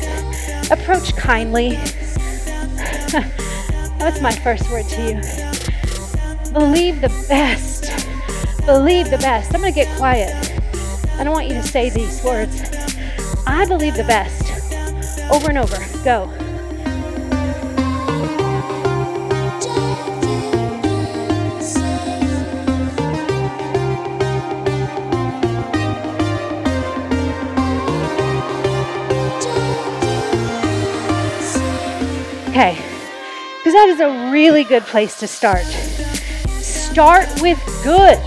approach 0.69 1.15
kindly. 1.15 1.69
That's 3.97 4.21
my 4.21 4.31
first 4.43 4.69
word 4.69 4.85
to 4.89 5.01
you. 5.01 5.15
Believe 6.53 7.01
the 7.01 7.09
best. 7.27 7.89
Believe 8.67 9.09
the 9.09 9.17
best. 9.17 9.55
I'm 9.55 9.61
going 9.61 9.73
to 9.73 9.79
get 9.79 9.97
quiet. 9.97 10.35
I 11.13 11.23
don't 11.23 11.33
want 11.33 11.47
you 11.47 11.55
to 11.55 11.63
say 11.63 11.89
these 11.89 12.23
words. 12.23 12.61
I 13.47 13.65
believe 13.65 13.95
the 13.95 14.03
best. 14.03 14.43
Over 15.31 15.49
and 15.49 15.57
over. 15.57 15.83
Go. 16.03 16.44
Okay, 32.55 32.75
because 33.57 33.73
that 33.73 33.89
is 33.89 33.99
a 33.99 34.31
really 34.31 34.63
good 34.63 34.83
place 34.83 35.19
to 35.19 35.27
start 35.27 35.65
start 36.61 37.27
with 37.41 37.59
good. 37.83 38.17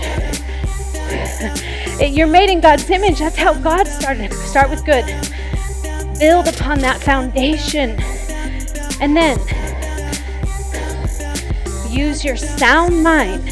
You're 2.15 2.27
made 2.27 2.51
in 2.51 2.61
God's 2.61 2.87
image. 2.91 3.17
That's 3.17 3.35
how 3.35 3.55
God 3.55 3.87
started. 3.87 4.31
Start 4.31 4.69
with 4.69 4.85
good. 4.85 5.03
Build 6.19 6.47
upon 6.47 6.77
that 6.81 7.01
foundation. 7.01 7.99
And 9.01 9.17
then 9.17 9.39
use 11.89 12.23
your 12.23 12.37
sound 12.37 13.01
mind 13.01 13.47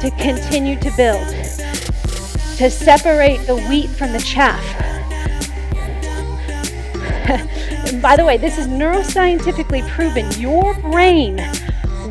to 0.00 0.10
continue 0.18 0.76
to 0.80 0.90
build, 0.96 1.28
to 2.56 2.68
separate 2.68 3.46
the 3.46 3.64
wheat 3.68 3.90
from 3.90 4.10
the 4.10 4.18
chaff. 4.18 4.77
By 8.02 8.16
the 8.16 8.24
way, 8.24 8.36
this 8.36 8.58
is 8.58 8.66
neuroscientifically 8.66 9.86
proven. 9.88 10.30
Your 10.40 10.74
brain 10.80 11.36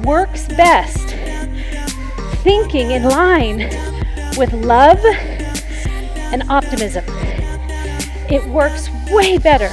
works 0.03 0.47
best 0.47 1.09
thinking 2.43 2.91
in 2.91 3.03
line 3.03 3.69
with 4.37 4.53
love 4.53 4.99
and 6.31 6.43
optimism. 6.49 7.03
It 8.29 8.45
works 8.47 8.89
way 9.09 9.37
better 9.37 9.69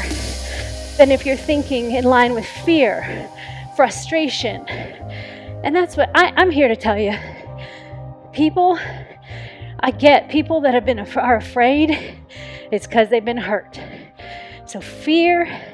than 0.97 1.11
if 1.11 1.27
you're 1.27 1.37
thinking 1.37 1.93
in 1.93 2.05
line 2.05 2.35
with 2.35 2.47
fear, 2.47 3.29
frustration. 3.77 4.67
And 4.69 5.75
that's 5.75 5.97
what 5.97 6.11
I, 6.15 6.33
am 6.41 6.51
here 6.51 6.69
to 6.69 6.77
tell 6.77 6.99
you. 6.99 7.17
People, 8.33 8.79
I 9.81 9.91
get 9.91 10.29
people 10.29 10.61
that 10.63 10.75
have 10.75 10.85
been 10.85 10.99
are 10.99 11.37
afraid. 11.37 12.19
It's 12.71 12.87
because 12.87 13.09
they've 13.09 13.25
been 13.25 13.37
hurt. 13.37 13.81
So 14.67 14.81
fear 14.81 15.74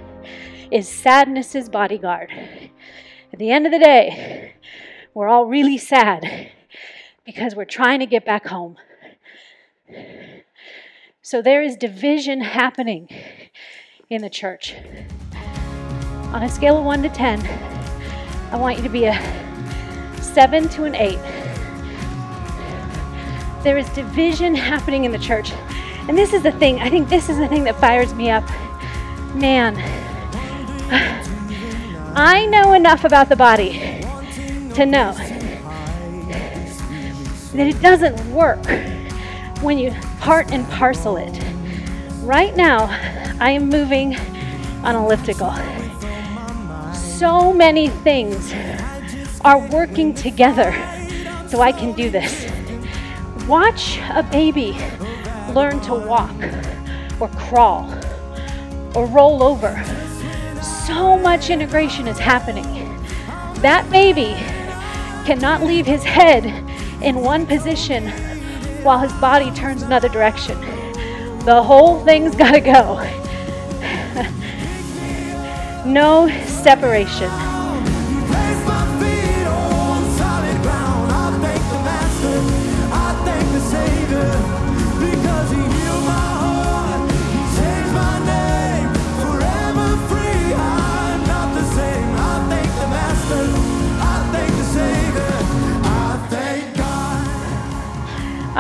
is 0.70 0.88
sadness's 0.88 1.68
bodyguard. 1.68 2.30
At 3.32 3.38
the 3.38 3.50
end 3.50 3.66
of 3.66 3.72
the 3.72 3.78
day, 3.78 4.54
we're 5.14 5.28
all 5.28 5.46
really 5.46 5.78
sad 5.78 6.50
because 7.24 7.54
we're 7.54 7.64
trying 7.64 8.00
to 8.00 8.06
get 8.06 8.24
back 8.24 8.46
home. 8.46 8.76
So 11.22 11.42
there 11.42 11.62
is 11.62 11.76
division 11.76 12.40
happening 12.40 13.08
in 14.08 14.22
the 14.22 14.30
church. 14.30 14.74
On 16.32 16.42
a 16.42 16.48
scale 16.48 16.78
of 16.78 16.84
1 16.84 17.02
to 17.02 17.08
10, 17.08 17.40
I 18.52 18.56
want 18.56 18.76
you 18.76 18.82
to 18.82 18.88
be 18.88 19.04
a 19.04 19.14
7 20.20 20.68
to 20.70 20.84
an 20.84 20.94
8. 20.94 21.18
There 23.62 23.76
is 23.76 23.88
division 23.90 24.54
happening 24.54 25.04
in 25.04 25.12
the 25.12 25.18
church. 25.18 25.52
And 26.08 26.16
this 26.16 26.32
is 26.32 26.42
the 26.42 26.52
thing, 26.52 26.80
I 26.80 26.88
think 26.88 27.08
this 27.08 27.28
is 27.28 27.38
the 27.38 27.46
thing 27.46 27.64
that 27.64 27.78
fires 27.78 28.14
me 28.14 28.30
up. 28.30 28.44
Man, 29.34 29.76
I 30.92 32.46
know 32.50 32.72
enough 32.72 33.04
about 33.04 33.28
the 33.28 33.36
body 33.36 34.00
to 34.74 34.86
know 34.86 35.12
that 37.52 37.66
it 37.66 37.80
doesn't 37.80 38.18
work 38.32 38.64
when 39.62 39.78
you 39.78 39.92
part 40.18 40.50
and 40.52 40.68
parcel 40.68 41.16
it. 41.16 41.42
Right 42.22 42.56
now, 42.56 42.86
I 43.40 43.50
am 43.50 43.68
moving 43.68 44.16
on 44.82 44.96
elliptical. 44.96 45.52
So 46.94 47.52
many 47.52 47.88
things 47.88 48.52
are 49.42 49.58
working 49.68 50.14
together 50.14 50.72
so 51.48 51.60
I 51.60 51.72
can 51.72 51.92
do 51.92 52.10
this. 52.10 52.50
Watch 53.46 53.98
a 54.10 54.22
baby 54.22 54.76
learn 55.52 55.80
to 55.80 55.94
walk 55.94 56.34
or 57.20 57.28
crawl 57.28 57.92
or 58.94 59.06
roll 59.06 59.42
over. 59.42 59.82
So 60.90 61.16
much 61.16 61.50
integration 61.50 62.08
is 62.08 62.18
happening. 62.18 62.64
That 63.62 63.88
baby 63.92 64.34
cannot 65.24 65.62
leave 65.62 65.86
his 65.86 66.02
head 66.02 66.44
in 67.00 67.20
one 67.20 67.46
position 67.46 68.08
while 68.82 68.98
his 68.98 69.12
body 69.14 69.52
turns 69.52 69.82
another 69.82 70.08
direction. 70.08 70.60
The 71.44 71.62
whole 71.62 72.04
thing's 72.04 72.34
got 72.34 72.50
to 72.50 72.60
go. 72.60 72.96
no 75.88 76.28
separation. 76.46 77.49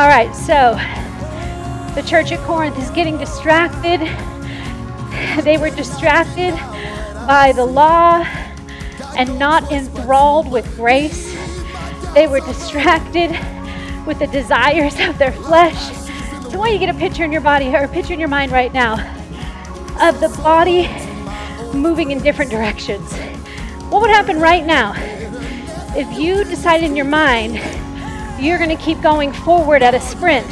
All 0.00 0.08
right, 0.08 0.34
so 0.34 0.76
the 1.94 2.00
church 2.08 2.32
at 2.32 2.38
Corinth 2.46 2.78
is 2.78 2.88
getting 2.92 3.18
distracted. 3.18 4.00
They 5.44 5.58
were 5.58 5.68
distracted 5.68 6.54
by 7.26 7.52
the 7.54 7.66
law 7.66 8.24
and 9.14 9.38
not 9.38 9.70
enthralled 9.70 10.50
with 10.50 10.64
grace. 10.76 11.36
They 12.14 12.26
were 12.26 12.40
distracted 12.40 13.32
with 14.06 14.20
the 14.20 14.26
desires 14.28 14.98
of 15.00 15.18
their 15.18 15.32
flesh. 15.32 15.94
So 16.44 16.52
I 16.52 16.56
want 16.56 16.72
you 16.72 16.78
get 16.78 16.94
a 16.94 16.98
picture 16.98 17.24
in 17.24 17.30
your 17.30 17.42
body 17.42 17.68
or 17.68 17.84
a 17.84 17.88
picture 17.88 18.14
in 18.14 18.20
your 18.20 18.30
mind 18.30 18.52
right 18.52 18.72
now 18.72 18.94
of 20.00 20.18
the 20.20 20.30
body 20.42 20.88
moving 21.74 22.10
in 22.10 22.22
different 22.22 22.50
directions. 22.50 23.12
What 23.90 24.00
would 24.00 24.10
happen 24.10 24.40
right 24.40 24.64
now 24.64 24.94
if 25.94 26.18
you 26.18 26.42
decided 26.44 26.88
in 26.88 26.96
your 26.96 27.04
mind 27.04 27.60
you're 28.40 28.58
going 28.58 28.76
to 28.76 28.82
keep 28.82 29.00
going 29.00 29.32
forward 29.32 29.82
at 29.82 29.94
a 29.94 30.00
sprint. 30.00 30.46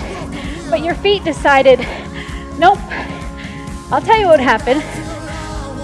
But 0.71 0.85
your 0.85 0.95
feet 0.95 1.25
decided, 1.25 1.79
nope. 2.59 2.79
I'll 3.91 4.03
tell 4.03 4.19
you 4.21 4.27
what 4.27 4.41
happened. 4.41 4.83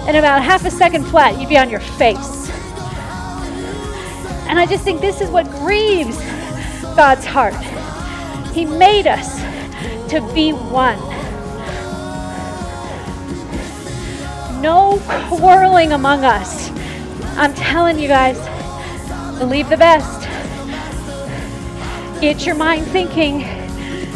In 0.07 0.17
about 0.17 0.43
half 0.43 0.65
a 0.65 0.71
second 0.71 1.05
flat, 1.05 1.39
you'd 1.39 1.49
be 1.49 1.57
on 1.57 1.69
your 1.69 1.79
face. 1.79 2.49
And 4.47 4.59
I 4.59 4.67
just 4.67 4.83
think 4.83 5.01
this 5.01 5.21
is 5.21 5.29
what 5.31 5.49
grieves 5.49 6.17
God's 6.95 7.25
heart. 7.25 7.55
He 8.53 8.65
made 8.65 9.07
us 9.07 9.39
to 10.11 10.21
be 10.33 10.51
one. 10.51 10.99
No 14.61 15.01
quarreling 15.27 15.91
among 15.93 16.23
us. 16.23 16.69
I'm 17.37 17.53
telling 17.55 17.97
you 17.97 18.07
guys, 18.07 18.37
believe 19.39 19.67
the 19.69 19.77
best. 19.77 20.34
Get 22.21 22.45
your 22.45 22.55
mind 22.55 22.87
thinking 22.87 23.41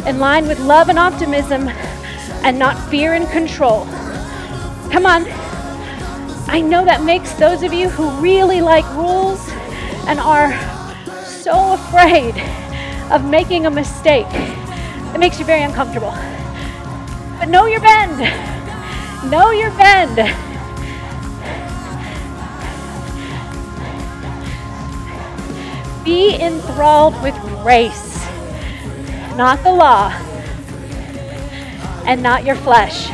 in 0.06 0.18
line 0.18 0.48
with 0.48 0.58
love 0.60 0.88
and 0.88 0.98
optimism 0.98 1.68
and 1.68 2.58
not 2.58 2.88
fear 2.88 3.12
and 3.12 3.28
control. 3.28 3.84
Come 4.90 5.04
on. 5.04 5.26
I 6.48 6.60
know 6.60 6.84
that 6.84 7.02
makes 7.04 7.32
those 7.34 7.62
of 7.62 7.72
you 7.72 7.90
who 7.90 8.10
really 8.20 8.60
like 8.62 8.88
rules 8.94 9.46
and 10.06 10.18
are 10.18 10.50
so 11.24 11.74
afraid 11.74 12.34
of 13.12 13.24
making 13.24 13.66
a 13.66 13.70
mistake. 13.70 14.26
It 15.14 15.18
makes 15.18 15.38
you 15.38 15.44
very 15.44 15.62
uncomfortable. 15.62 16.12
But 17.38 17.48
know 17.48 17.66
your 17.66 17.80
bend. 17.80 18.18
Know 19.30 19.50
your 19.50 19.70
bend. 19.72 20.49
Be 26.04 26.34
enthralled 26.40 27.20
with 27.22 27.34
grace, 27.62 28.16
not 29.36 29.62
the 29.62 29.72
law, 29.72 30.10
and 32.06 32.22
not 32.22 32.44
your 32.44 32.56
flesh. 32.56 33.10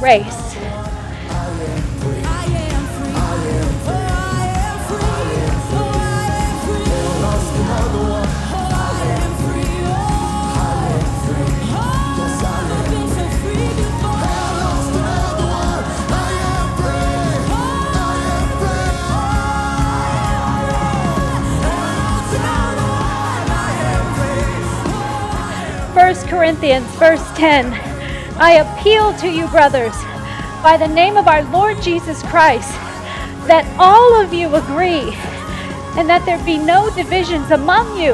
Grace. 0.00 0.47
Corinthians, 26.28 26.86
verse 26.96 27.24
10. 27.36 27.72
I 28.38 28.52
appeal 28.60 29.14
to 29.14 29.28
you, 29.28 29.48
brothers, 29.48 29.94
by 30.62 30.76
the 30.78 30.86
name 30.86 31.16
of 31.16 31.26
our 31.26 31.42
Lord 31.50 31.80
Jesus 31.82 32.22
Christ, 32.24 32.70
that 33.48 33.66
all 33.78 34.20
of 34.20 34.32
you 34.32 34.54
agree, 34.54 35.14
and 35.98 36.08
that 36.08 36.24
there 36.26 36.42
be 36.44 36.58
no 36.58 36.90
divisions 36.94 37.50
among 37.50 37.98
you, 37.98 38.12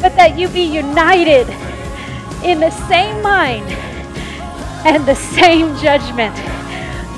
but 0.00 0.16
that 0.16 0.38
you 0.38 0.48
be 0.48 0.62
united 0.62 1.48
in 2.42 2.60
the 2.60 2.70
same 2.88 3.22
mind 3.22 3.66
and 4.84 5.06
the 5.06 5.14
same 5.14 5.76
judgment. 5.78 6.34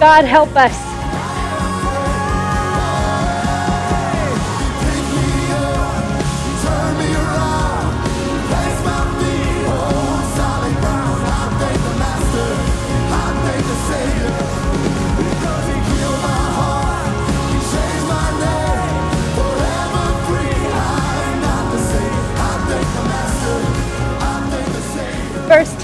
God 0.00 0.24
help 0.24 0.54
us 0.56 0.93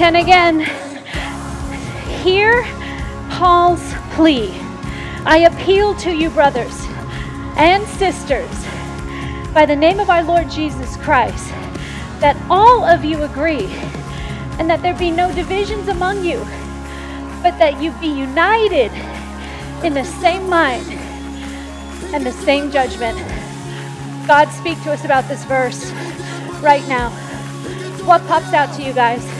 10 0.01 0.17
again. 0.17 0.61
Hear 2.25 2.63
Paul's 3.29 3.93
plea. 4.13 4.49
I 5.27 5.47
appeal 5.47 5.95
to 5.97 6.11
you, 6.11 6.31
brothers 6.31 6.87
and 7.59 7.87
sisters, 7.87 8.49
by 9.53 9.67
the 9.67 9.77
name 9.77 10.01
of 10.01 10.09
our 10.09 10.25
Lord 10.25 10.49
Jesus 10.49 10.97
Christ, 10.97 11.51
that 12.21 12.35
all 12.49 12.83
of 12.83 13.05
you 13.05 13.25
agree 13.25 13.67
and 14.59 14.71
that 14.71 14.81
there 14.81 14.95
be 14.95 15.11
no 15.11 15.35
divisions 15.35 15.89
among 15.89 16.25
you, 16.25 16.39
but 17.43 17.59
that 17.59 17.79
you 17.83 17.91
be 18.01 18.09
united 18.09 18.91
in 19.85 19.93
the 19.93 20.05
same 20.05 20.49
mind 20.49 20.87
and 22.15 22.25
the 22.25 22.33
same 22.33 22.71
judgment. 22.71 23.19
God, 24.27 24.49
speak 24.49 24.83
to 24.85 24.93
us 24.93 25.05
about 25.05 25.29
this 25.29 25.45
verse 25.45 25.93
right 26.63 26.89
now. 26.89 27.11
What 28.07 28.27
pops 28.27 28.55
out 28.55 28.75
to 28.77 28.83
you 28.83 28.95
guys? 28.95 29.40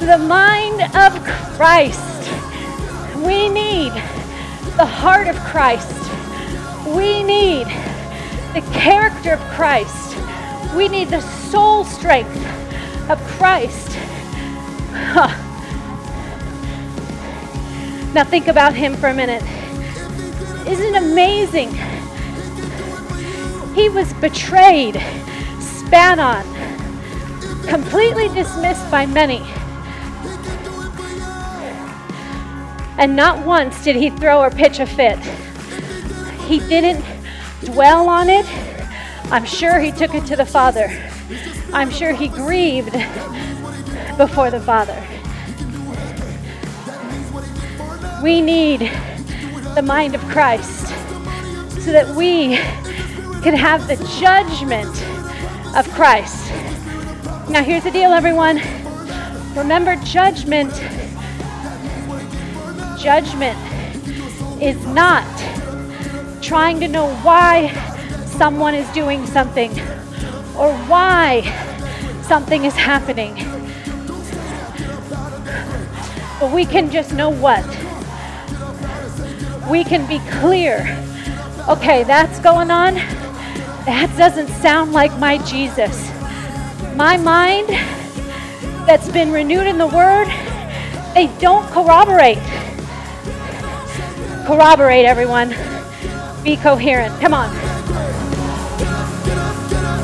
the 0.00 0.18
mind 0.18 0.80
of 0.94 1.12
Christ, 1.56 2.30
we 3.16 3.48
need 3.48 3.92
the 4.76 4.86
heart 4.86 5.26
of 5.26 5.36
Christ, 5.40 5.92
we 6.86 7.22
need 7.22 7.66
the 8.54 8.62
character 8.72 9.32
of 9.32 9.40
Christ, 9.54 10.16
we 10.76 10.88
need 10.88 11.08
the 11.08 11.20
soul 11.20 11.84
strength 11.84 12.36
of 13.10 13.20
Christ. 13.26 13.96
Huh. 14.92 15.34
Now, 18.14 18.24
think 18.24 18.46
about 18.46 18.74
him 18.74 18.96
for 18.96 19.08
a 19.08 19.14
minute. 19.14 19.42
Isn't 20.66 20.94
it 20.94 21.02
amazing? 21.02 21.74
He 23.74 23.88
was 23.88 24.12
betrayed 24.14 24.94
spat 25.60 26.18
on, 26.18 26.44
completely 27.66 28.28
dismissed 28.28 28.90
by 28.90 29.04
many. 29.06 29.42
And 32.98 33.14
not 33.14 33.46
once 33.46 33.82
did 33.84 33.96
he 33.96 34.10
throw 34.10 34.40
or 34.40 34.50
pitch 34.50 34.80
a 34.80 34.86
fit. 34.86 35.18
He 36.46 36.58
didn't 36.58 37.04
dwell 37.64 38.08
on 38.08 38.28
it. 38.28 38.46
I'm 39.30 39.44
sure 39.44 39.78
he 39.78 39.92
took 39.92 40.14
it 40.14 40.26
to 40.26 40.36
the 40.36 40.44
Father. 40.44 40.88
I'm 41.72 41.90
sure 41.90 42.12
he 42.12 42.28
grieved 42.28 42.92
before 44.16 44.50
the 44.50 44.60
Father. 44.60 45.00
We 48.22 48.40
need 48.40 48.90
the 49.74 49.82
mind 49.82 50.14
of 50.16 50.20
Christ 50.22 50.88
so 51.84 51.92
that 51.92 52.12
we 52.16 52.56
can 53.42 53.54
have 53.54 53.86
the 53.86 53.96
judgment 54.18 54.88
of 55.76 55.88
Christ. 55.94 56.50
Now, 57.48 57.62
here's 57.62 57.84
the 57.84 57.90
deal, 57.90 58.12
everyone. 58.12 58.60
Remember, 59.54 59.94
judgment, 59.96 60.72
judgment 62.98 63.58
is 64.62 64.84
not 64.86 65.26
trying 66.42 66.80
to 66.80 66.88
know 66.88 67.12
why 67.22 67.68
someone 68.26 68.74
is 68.74 68.88
doing 68.90 69.26
something 69.26 69.70
or 70.56 70.72
why 70.86 71.42
something 72.22 72.64
is 72.64 72.74
happening. 72.74 73.34
But 76.40 76.52
we 76.52 76.64
can 76.64 76.90
just 76.90 77.12
know 77.14 77.30
what. 77.30 77.64
We 79.70 79.84
can 79.84 80.06
be 80.06 80.18
clear. 80.40 80.78
Okay, 81.68 82.04
that's 82.04 82.38
going 82.40 82.70
on 82.70 82.94
that 83.88 84.14
doesn't 84.18 84.48
sound 84.60 84.92
like 84.92 85.18
my 85.18 85.38
Jesus. 85.46 86.10
My 86.94 87.16
mind 87.16 87.68
that's 88.86 89.08
been 89.08 89.32
renewed 89.32 89.66
in 89.66 89.78
the 89.78 89.86
Word, 89.86 90.28
they 91.14 91.34
don't 91.38 91.66
corroborate. 91.70 92.36
Corroborate, 94.48 95.04
everyone. 95.04 95.54
Be 96.42 96.56
coherent. 96.56 97.20
Come 97.20 97.34
on. 97.34 97.52
Get 97.52 97.68
up, 98.88 99.12
get 99.26 99.36
up, 99.36 99.68
get 99.68 99.84
up. 99.84 100.00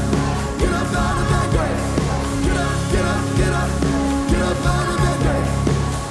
Get 0.60 0.68
up 0.68 0.92
out 0.92 1.16
of 1.16 1.28
that 1.32 1.48
grave. 1.54 1.80
Get 2.44 2.56
up, 2.60 2.76
get 2.92 3.06
up, 3.08 3.24
get 3.38 3.52
up. 3.56 3.70
Get 4.28 4.42
up 4.44 4.66
out 4.68 4.88
of 4.92 5.00
bedway. 5.00 5.40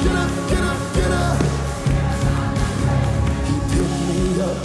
Get 0.01 0.15
up, 0.17 0.33
get 0.49 0.63
up, 0.65 0.81
get 0.95 1.11
up. 4.41 4.57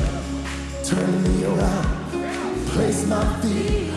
Turn 0.82 1.12
me 1.24 1.34
around. 1.44 1.88
Place 2.68 3.00
my 3.06 3.20
deep. 3.42 3.92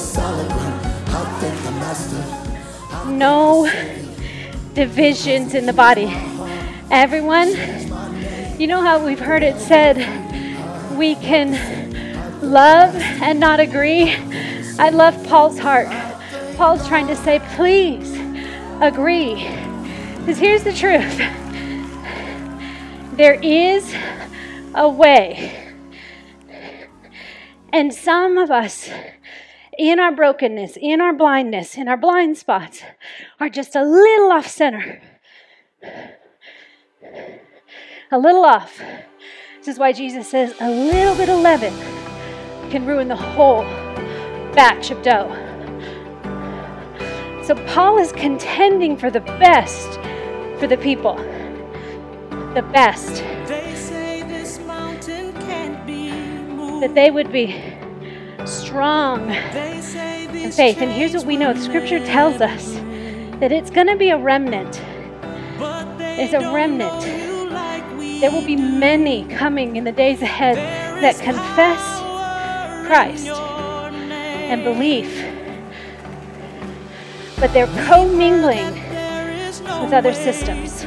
Salad. 0.00 0.50
I'll 0.50 1.30
take 1.40 1.58
the 1.62 1.70
master. 1.78 2.22
No 3.06 3.70
divisions 4.74 5.54
in 5.54 5.66
the 5.66 5.72
body. 5.72 6.12
Everyone, 6.90 7.54
you 8.62 8.68
know 8.68 8.80
how 8.80 9.04
we've 9.04 9.18
heard 9.18 9.42
it 9.42 9.58
said 9.58 9.96
we 10.96 11.16
can 11.16 11.50
love 12.40 12.94
and 12.94 13.40
not 13.40 13.58
agree? 13.58 14.14
I 14.78 14.90
love 14.90 15.20
Paul's 15.26 15.58
heart. 15.58 15.88
Paul's 16.56 16.86
trying 16.86 17.08
to 17.08 17.16
say, 17.16 17.40
please 17.56 18.16
agree. 18.80 19.34
Because 20.18 20.38
here's 20.38 20.62
the 20.62 20.72
truth 20.72 21.18
there 23.16 23.34
is 23.42 23.92
a 24.76 24.88
way. 24.88 25.74
And 27.72 27.92
some 27.92 28.38
of 28.38 28.52
us 28.52 28.88
in 29.76 29.98
our 29.98 30.12
brokenness, 30.12 30.78
in 30.80 31.00
our 31.00 31.12
blindness, 31.12 31.76
in 31.76 31.88
our 31.88 31.96
blind 31.96 32.38
spots, 32.38 32.80
are 33.40 33.48
just 33.48 33.74
a 33.74 33.82
little 33.82 34.30
off 34.30 34.46
center. 34.46 35.02
A 38.14 38.18
little 38.18 38.44
off. 38.44 38.78
This 39.56 39.68
is 39.68 39.78
why 39.78 39.92
Jesus 39.92 40.28
says 40.28 40.54
a 40.60 40.68
little 40.68 41.14
bit 41.14 41.30
of 41.30 41.38
leaven 41.38 41.72
can 42.70 42.84
ruin 42.84 43.08
the 43.08 43.16
whole 43.16 43.62
batch 44.52 44.90
of 44.90 45.00
dough. 45.00 45.30
So 47.42 47.54
Paul 47.68 47.96
is 47.98 48.12
contending 48.12 48.98
for 48.98 49.10
the 49.10 49.20
best 49.20 49.98
for 50.60 50.66
the 50.66 50.76
people. 50.76 51.16
The 52.52 52.68
best. 52.70 53.22
That 56.80 56.92
they 56.94 57.10
would 57.10 57.32
be 57.32 57.62
strong 58.44 59.30
in 59.30 60.52
faith. 60.52 60.82
And 60.82 60.92
here's 60.92 61.14
what 61.14 61.24
we 61.24 61.38
know 61.38 61.54
Scripture 61.54 61.98
tells 62.00 62.42
us 62.42 62.74
that 63.40 63.52
it's 63.52 63.70
going 63.70 63.86
to 63.86 63.96
be 63.96 64.10
a 64.10 64.18
remnant. 64.18 64.82
It's 66.18 66.34
a 66.34 66.52
remnant. 66.52 67.11
There 68.22 68.30
will 68.30 68.46
be 68.46 68.54
many 68.54 69.24
coming 69.24 69.74
in 69.74 69.82
the 69.82 69.90
days 69.90 70.22
ahead 70.22 70.56
that 71.02 71.18
confess 71.18 71.82
Christ 72.86 73.26
and 73.26 74.62
belief, 74.62 75.10
but 77.40 77.52
they're 77.52 77.66
commingling 77.88 78.74
with 79.82 79.92
other 79.92 80.14
systems. 80.14 80.84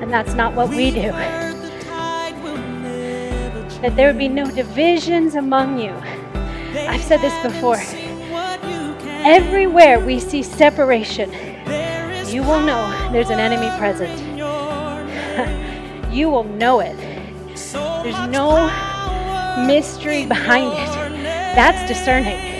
And 0.00 0.10
that's 0.10 0.32
not 0.32 0.54
what 0.54 0.70
we 0.70 0.90
do 0.90 1.12
that 3.82 3.94
there 3.96 4.06
would 4.06 4.16
be 4.18 4.28
no 4.28 4.50
divisions 4.50 5.34
among 5.34 5.78
you. 5.78 5.92
I've 6.88 7.02
said 7.02 7.20
this 7.20 7.34
before. 7.42 7.76
Everywhere 9.22 10.00
we 10.00 10.18
see 10.18 10.42
separation, 10.42 11.30
you 12.26 12.42
will 12.42 12.62
know 12.62 13.10
there's 13.12 13.28
an 13.28 13.38
enemy 13.38 13.68
present. 13.78 14.23
you 16.12 16.30
will 16.30 16.44
know 16.44 16.80
it. 16.80 16.96
There's 18.02 18.28
no 18.28 18.66
mystery 19.66 20.26
behind 20.26 20.72
it. 20.72 21.24
That's 21.54 21.88
discerning. 21.88 22.54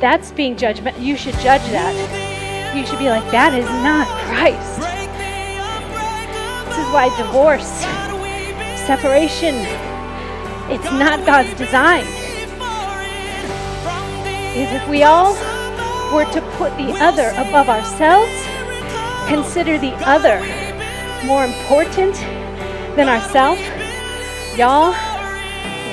That's 0.00 0.32
being 0.32 0.56
judgment. 0.56 0.98
You 0.98 1.16
should 1.16 1.34
judge 1.34 1.62
that. 1.70 2.74
You 2.74 2.86
should 2.86 2.98
be 2.98 3.08
like, 3.08 3.30
that 3.30 3.54
is 3.54 3.66
not 3.84 4.06
Christ. 4.26 4.80
This 6.68 6.78
is 6.78 6.92
why 6.92 7.14
divorce, 7.16 7.68
separation, 8.86 9.56
it's 10.70 10.90
not 10.92 11.24
God's 11.26 11.52
design. 11.58 12.04
Because 14.54 14.82
if 14.82 14.88
we 14.88 15.02
all 15.02 15.34
we're 16.12 16.30
to 16.32 16.40
put 16.56 16.76
the 16.76 16.92
other 17.00 17.30
above 17.36 17.68
ourselves, 17.68 18.32
consider 19.28 19.78
the 19.78 19.94
other 20.08 20.38
more 21.24 21.44
important 21.44 22.14
than 22.96 23.08
ourselves, 23.08 23.60
y'all, 24.56 24.94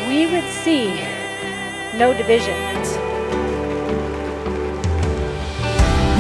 we 0.08 0.26
would 0.26 0.48
see 0.63 1.02
no 1.98 2.13
division. 2.13 2.56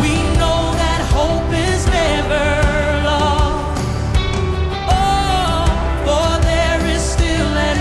We 0.01 0.13
know 0.37 0.73
that 0.75 1.01
hope 1.13 1.49
is 1.53 1.85
never 1.87 3.03
lost. 3.05 3.81
Oh, 4.89 5.65
for 6.03 6.43
there 6.43 6.85
is 6.87 7.01
still 7.01 7.47
an 7.47 7.77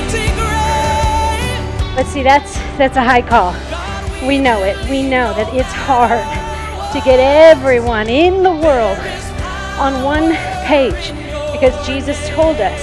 empty 0.00 0.28
grave. 0.32 1.94
But 1.94 2.06
see, 2.06 2.22
that's 2.22 2.54
that's 2.78 2.96
a 2.96 3.04
high 3.04 3.22
call. 3.22 3.52
We 4.26 4.38
know 4.38 4.62
it. 4.62 4.78
We 4.88 5.02
know 5.02 5.34
that 5.34 5.52
it's 5.52 5.72
hard 5.72 6.24
to 6.94 7.00
get 7.04 7.20
everyone 7.20 8.08
in 8.08 8.42
the 8.42 8.52
world 8.52 8.98
on 9.78 10.02
one 10.02 10.53
page 10.64 11.12
because 11.52 11.74
Jesus 11.86 12.18
told 12.30 12.56
us 12.56 12.82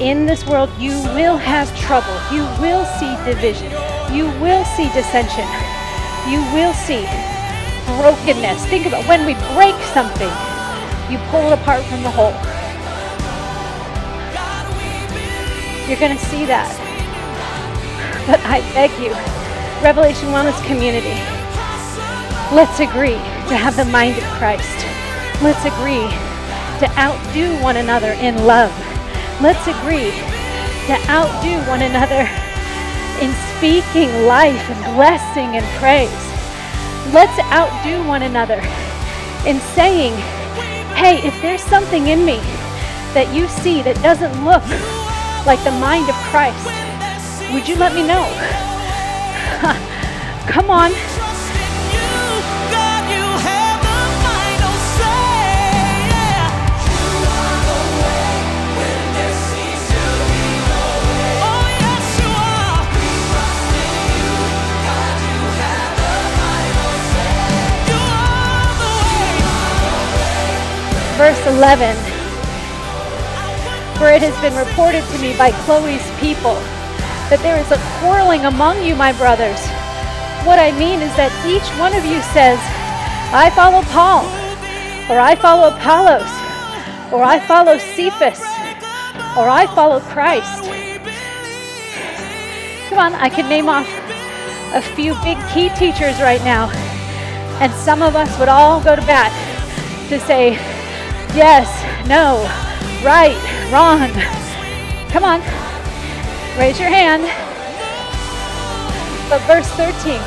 in 0.00 0.26
this 0.26 0.46
world 0.46 0.70
you 0.78 0.92
will 1.14 1.36
have 1.36 1.66
trouble. 1.78 2.14
You 2.30 2.42
will 2.60 2.84
see 2.98 3.10
division. 3.24 3.70
You 4.12 4.26
will 4.42 4.64
see 4.64 4.88
dissension. 4.92 5.46
You 6.28 6.40
will 6.52 6.74
see 6.74 7.06
brokenness. 7.96 8.64
Think 8.66 8.86
about 8.86 9.06
when 9.08 9.24
we 9.26 9.34
break 9.54 9.74
something, 9.94 10.30
you 11.10 11.18
pull 11.30 11.40
it 11.46 11.52
apart 11.52 11.82
from 11.84 12.02
the 12.02 12.10
whole. 12.10 12.36
You're 15.88 15.98
going 15.98 16.16
to 16.16 16.24
see 16.26 16.44
that. 16.44 16.68
But 18.26 18.40
I 18.44 18.60
beg 18.74 18.90
you, 19.00 19.10
Revelation 19.82 20.28
Wellness 20.28 20.62
community, 20.66 21.16
let's 22.54 22.78
agree 22.78 23.16
to 23.48 23.56
have 23.56 23.74
the 23.74 23.86
mind 23.86 24.18
of 24.18 24.24
Christ. 24.36 24.84
Let's 25.40 25.64
agree 25.64 26.27
to 26.80 26.88
outdo 26.98 27.60
one 27.62 27.76
another 27.76 28.12
in 28.12 28.46
love. 28.46 28.72
Let's 29.40 29.66
agree 29.66 30.10
to 30.86 30.94
outdo 31.10 31.58
one 31.68 31.82
another 31.82 32.28
in 33.20 33.32
speaking 33.56 34.26
life 34.26 34.62
and 34.70 34.94
blessing 34.94 35.56
and 35.56 35.66
praise. 35.78 36.10
Let's 37.12 37.38
outdo 37.50 38.06
one 38.06 38.22
another 38.22 38.60
in 39.46 39.58
saying, 39.74 40.14
hey, 40.94 41.20
if 41.26 41.34
there's 41.42 41.62
something 41.62 42.08
in 42.08 42.24
me 42.24 42.36
that 43.14 43.32
you 43.34 43.48
see 43.48 43.82
that 43.82 43.96
doesn't 44.02 44.44
look 44.44 44.62
like 45.46 45.62
the 45.64 45.72
mind 45.80 46.08
of 46.08 46.14
Christ, 46.30 46.66
would 47.52 47.66
you 47.66 47.76
let 47.76 47.94
me 47.94 48.06
know? 48.06 48.22
Come 50.46 50.70
on. 50.70 50.92
11 71.58 71.90
For 73.98 74.14
it 74.14 74.22
has 74.22 74.38
been 74.38 74.54
reported 74.54 75.02
to 75.10 75.18
me 75.18 75.34
by 75.34 75.50
Chloe's 75.66 76.06
people 76.22 76.54
that 77.34 77.42
there 77.42 77.58
is 77.58 77.66
a 77.74 77.82
quarreling 77.98 78.46
among 78.46 78.78
you, 78.86 78.94
my 78.94 79.10
brothers. 79.18 79.58
What 80.46 80.62
I 80.62 80.70
mean 80.78 81.02
is 81.02 81.10
that 81.18 81.34
each 81.42 81.66
one 81.74 81.98
of 81.98 82.06
you 82.06 82.22
says, 82.30 82.62
I 83.34 83.50
follow 83.58 83.82
Paul, 83.90 84.22
or 85.10 85.18
I 85.18 85.34
follow 85.34 85.74
Apollos, 85.74 86.30
or 87.10 87.26
I 87.26 87.42
follow 87.42 87.74
Cephas, 87.74 88.38
or 89.34 89.50
I 89.50 89.66
follow 89.74 89.98
Christ. 90.14 90.62
Come 92.86 93.02
on, 93.02 93.18
I 93.18 93.28
can 93.28 93.50
name 93.50 93.68
off 93.68 93.90
a 94.78 94.82
few 94.94 95.18
big 95.26 95.42
key 95.50 95.74
teachers 95.74 96.22
right 96.22 96.42
now, 96.46 96.70
and 97.58 97.74
some 97.82 98.00
of 98.00 98.14
us 98.14 98.30
would 98.38 98.48
all 98.48 98.78
go 98.78 98.94
to 98.94 99.02
bat 99.10 99.34
to 100.06 100.20
say, 100.20 100.54
yes, 101.34 101.68
no, 102.06 102.44
right, 103.04 103.36
wrong. 103.72 104.10
Come 105.10 105.24
on, 105.24 105.40
raise 106.58 106.78
your 106.78 106.88
hand. 106.88 107.24
But 109.28 109.40
verse 109.46 109.68
13, 109.76 110.20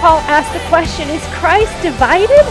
Paul 0.00 0.20
asked 0.28 0.52
the 0.52 0.66
question 0.68 1.08
Is 1.08 1.24
Christ 1.40 1.72
divided? 1.82 2.46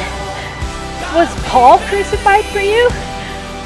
Was 1.14 1.30
Paul 1.46 1.80
crucified 1.90 2.46
for 2.46 2.60
you? 2.60 2.90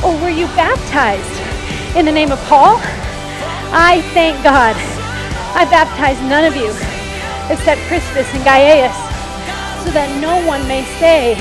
Or 0.03 0.15
were 0.21 0.29
you 0.29 0.47
baptized 0.55 1.95
in 1.95 2.05
the 2.05 2.11
name 2.11 2.31
of 2.31 2.39
Paul? 2.45 2.79
I 3.75 4.01
thank 4.13 4.41
God 4.43 4.75
I 5.55 5.65
baptized 5.65 6.21
none 6.23 6.45
of 6.45 6.55
you 6.55 6.69
except 7.51 7.81
Crispus 7.87 8.27
and 8.33 8.43
Gaius, 8.43 8.95
so 9.83 9.91
that 9.91 10.09
no 10.21 10.45
one 10.47 10.67
may 10.67 10.83
say 10.99 11.35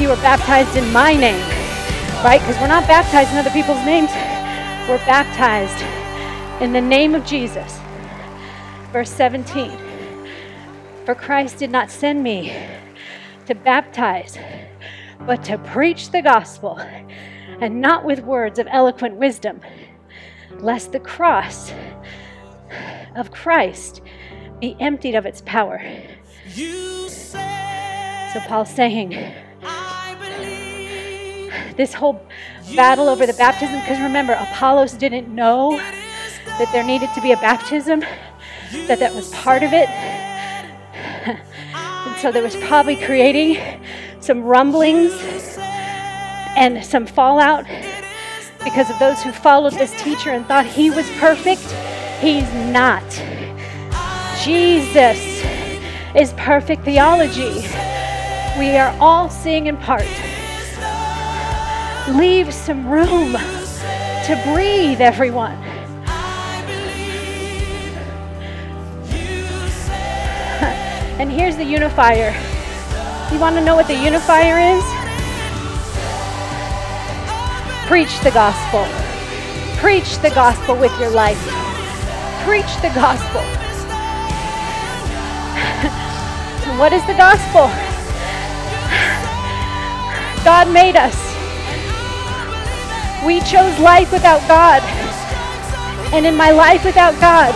you 0.00 0.08
were 0.08 0.16
baptized 0.16 0.76
in 0.76 0.90
my 0.92 1.14
name, 1.14 1.44
right? 2.24 2.40
Because 2.40 2.60
we're 2.60 2.66
not 2.66 2.86
baptized 2.88 3.30
in 3.30 3.38
other 3.38 3.50
people's 3.50 3.84
names, 3.84 4.10
we're 4.88 4.98
baptized 5.06 5.84
in 6.60 6.72
the 6.72 6.80
name 6.80 7.14
of 7.14 7.24
Jesus. 7.24 7.78
Verse 8.92 9.10
17 9.10 9.70
For 11.04 11.14
Christ 11.14 11.58
did 11.58 11.70
not 11.70 11.90
send 11.90 12.22
me 12.22 12.52
to 13.46 13.54
baptize, 13.54 14.36
but 15.26 15.44
to 15.44 15.58
preach 15.58 16.10
the 16.10 16.22
gospel, 16.22 16.78
and 17.60 17.80
not 17.80 18.04
with 18.04 18.20
words 18.20 18.58
of 18.58 18.66
eloquent 18.70 19.14
wisdom, 19.14 19.60
lest 20.58 20.90
the 20.90 21.00
cross 21.00 21.72
of 23.14 23.30
Christ 23.30 24.00
be 24.60 24.76
emptied 24.80 25.14
of 25.14 25.24
its 25.24 25.40
power. 25.42 25.80
So 28.32 28.40
Paul's 28.40 28.74
saying. 28.74 29.46
This 31.78 31.94
whole 31.94 32.20
battle 32.76 33.08
over 33.08 33.24
the 33.24 33.32
baptism, 33.32 33.80
because 33.80 33.98
remember, 34.00 34.34
Apollos 34.34 34.92
didn't 34.92 35.34
know 35.34 35.78
that 35.78 36.68
there 36.72 36.84
needed 36.84 37.08
to 37.14 37.22
be 37.22 37.32
a 37.32 37.36
baptism, 37.36 38.00
that 38.86 38.98
that 38.98 39.14
was 39.14 39.30
part 39.30 39.62
of 39.62 39.72
it. 39.72 39.88
And 41.26 42.18
so 42.20 42.30
there 42.30 42.42
was 42.42 42.56
probably 42.56 42.96
creating 42.96 43.82
some 44.20 44.42
rumblings 44.42 45.12
and 46.56 46.84
some 46.84 47.06
fallout 47.06 47.64
because 48.64 48.90
of 48.90 48.98
those 48.98 49.22
who 49.22 49.30
followed 49.30 49.74
this 49.74 49.92
teacher 50.02 50.30
and 50.30 50.44
thought 50.46 50.66
he 50.66 50.90
was 50.90 51.08
perfect. 51.12 51.62
He's 52.20 52.52
not. 52.72 53.08
Jesus 54.42 55.18
is 56.16 56.32
perfect 56.36 56.84
theology. 56.84 57.62
We 58.58 58.76
are 58.76 58.94
all 58.98 59.30
seeing 59.30 59.68
in 59.68 59.76
part. 59.76 60.02
Leave 62.16 62.54
some 62.54 62.88
room 62.88 63.32
to 63.32 64.52
breathe, 64.52 65.00
everyone. 65.00 65.52
And 71.18 71.32
here's 71.32 71.56
the 71.56 71.64
unifier. 71.64 72.30
You 73.32 73.40
want 73.40 73.56
to 73.56 73.64
know 73.64 73.74
what 73.74 73.88
the 73.88 73.94
unifier 73.94 74.58
is? 74.58 74.84
Preach 77.88 78.20
the 78.20 78.30
gospel. 78.30 78.86
Preach 79.78 80.18
the 80.18 80.30
gospel 80.30 80.76
with 80.76 80.96
your 81.00 81.10
life. 81.10 81.40
Preach 82.44 82.72
the 82.80 82.90
gospel. 82.94 83.42
what 86.78 86.92
is 86.92 87.04
the 87.06 87.14
gospel? 87.14 87.68
God 90.44 90.72
made 90.72 90.96
us. 90.96 91.37
We 93.26 93.40
chose 93.40 93.78
life 93.80 94.12
without 94.12 94.46
God. 94.46 94.82
And 96.12 96.24
in 96.24 96.36
my 96.36 96.50
life 96.50 96.84
without 96.84 97.18
God, 97.20 97.52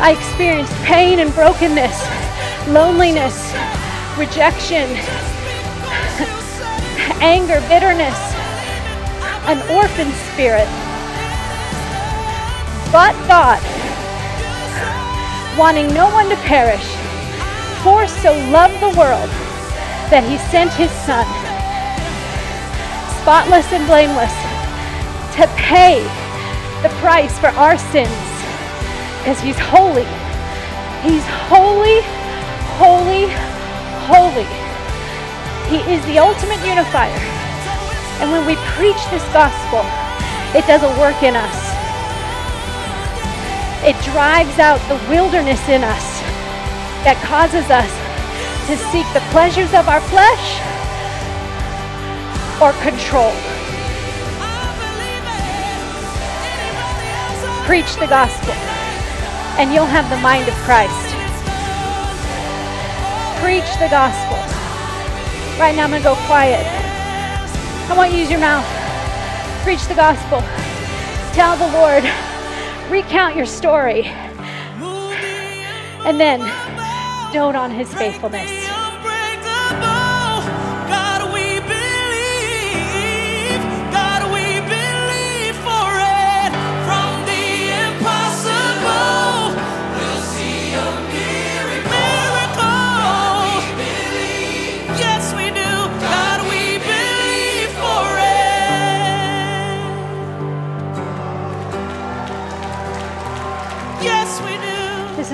I 0.00 0.12
experienced 0.12 0.72
pain 0.82 1.18
and 1.18 1.32
brokenness, 1.34 1.92
loneliness, 2.68 3.36
rejection, 4.16 4.88
anger, 7.20 7.60
bitterness, 7.68 8.16
an 9.44 9.60
orphan 9.70 10.10
spirit. 10.32 10.66
But 12.90 13.12
God, 13.28 13.60
wanting 15.58 15.92
no 15.92 16.10
one 16.10 16.30
to 16.30 16.36
perish, 16.36 16.88
for 17.84 18.06
so 18.08 18.32
loved 18.50 18.80
the 18.80 18.98
world 18.98 19.30
that 20.10 20.24
he 20.26 20.38
sent 20.50 20.72
his 20.72 20.90
Son, 21.06 21.26
spotless 23.22 23.70
and 23.72 23.86
blameless, 23.86 24.32
to 25.36 25.46
pay 25.56 26.00
the 26.82 26.88
price 27.00 27.38
for 27.38 27.48
our 27.60 27.76
sins 27.76 28.30
because 29.20 29.40
he's 29.40 29.58
holy. 29.58 30.08
He's 31.04 31.24
holy, 31.52 32.00
holy, 32.80 33.28
holy. 34.08 34.48
He 35.68 35.84
is 35.92 36.00
the 36.06 36.18
ultimate 36.18 36.60
unifier. 36.64 37.20
And 38.24 38.32
when 38.32 38.46
we 38.46 38.56
preach 38.76 39.00
this 39.12 39.24
gospel, 39.32 39.84
it 40.56 40.66
doesn't 40.66 40.96
work 40.98 41.22
in 41.22 41.36
us. 41.36 41.58
It 43.84 43.96
drives 44.12 44.58
out 44.58 44.80
the 44.88 44.96
wilderness 45.08 45.60
in 45.68 45.84
us 45.84 46.20
that 47.04 47.20
causes 47.24 47.68
us 47.68 47.92
to 48.68 48.76
seek 48.88 49.06
the 49.12 49.24
pleasures 49.32 49.72
of 49.76 49.88
our 49.88 50.00
flesh 50.08 50.79
or 52.60 52.72
control. 52.82 53.32
Preach 57.64 57.94
the 57.96 58.06
gospel, 58.06 58.52
and 59.56 59.72
you'll 59.72 59.86
have 59.86 60.10
the 60.10 60.18
mind 60.18 60.48
of 60.48 60.54
Christ. 60.66 61.06
Preach 63.40 63.70
the 63.78 63.88
gospel. 63.88 64.36
Right 65.58 65.74
now, 65.74 65.84
I'm 65.84 65.90
going 65.90 66.02
to 66.02 66.08
go 66.08 66.16
quiet. 66.26 66.66
I 67.90 67.94
want 67.96 68.10
you 68.10 68.16
to 68.16 68.20
use 68.22 68.30
your 68.30 68.40
mouth. 68.40 68.66
Preach 69.62 69.86
the 69.86 69.94
gospel. 69.94 70.40
Tell 71.32 71.56
the 71.56 71.68
Lord, 71.72 72.04
recount 72.90 73.36
your 73.36 73.46
story, 73.46 74.04
and 76.04 76.18
then 76.20 76.40
dote 77.32 77.54
on 77.54 77.70
his 77.70 77.92
faithfulness. 77.94 78.69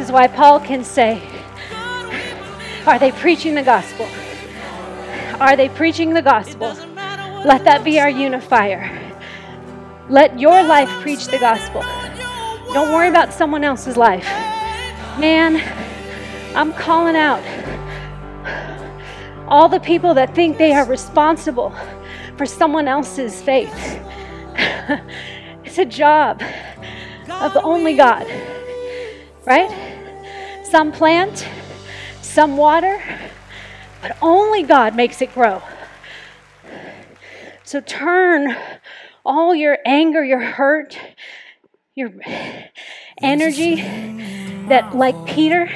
Is 0.07 0.13
why 0.13 0.29
Paul 0.29 0.61
can 0.61 0.85
say, 0.85 1.21
Are 2.87 2.97
they 2.97 3.11
preaching 3.11 3.57
the 3.57 3.63
gospel? 3.63 4.07
Are 5.41 5.57
they 5.57 5.69
preaching 5.69 6.15
the 6.15 6.23
gospel? 6.23 6.69
Let 7.45 7.65
that 7.65 7.83
be 7.83 7.99
our 7.99 8.09
unifier. 8.09 8.89
Let 10.09 10.39
your 10.39 10.63
life 10.63 10.89
preach 11.01 11.27
the 11.27 11.39
gospel. 11.39 11.83
Don't 12.73 12.93
worry 12.93 13.09
about 13.09 13.33
someone 13.33 13.65
else's 13.65 13.97
life. 13.97 14.27
Man, 15.19 15.57
I'm 16.55 16.73
calling 16.73 17.17
out 17.17 17.43
all 19.49 19.69
the 19.69 19.81
people 19.81 20.15
that 20.15 20.37
think 20.37 20.57
they 20.57 20.73
are 20.73 20.87
responsible 20.87 21.75
for 22.37 22.47
someone 22.47 22.87
else's 22.87 23.43
faith. 23.43 24.01
it's 25.65 25.79
a 25.79 25.85
job 25.85 26.41
of 27.29 27.57
only 27.57 27.97
God, 27.97 28.25
right? 29.45 29.86
Some 30.71 30.91
plant, 30.91 31.47
some 32.23 32.57
water, 32.57 33.01
but 34.03 34.17
only 34.21 34.63
God 34.65 34.97
makes 34.97 35.23
it 35.23 35.33
grow. 35.33 35.63
So 37.63 37.81
turn 37.81 38.57
all 39.25 39.55
your 39.55 39.79
anger, 39.87 40.25
your 40.25 40.41
hurt, 40.41 40.99
your 41.95 42.13
energy 43.23 43.77
that, 44.69 44.95
like 44.95 45.15
Peter, 45.27 45.71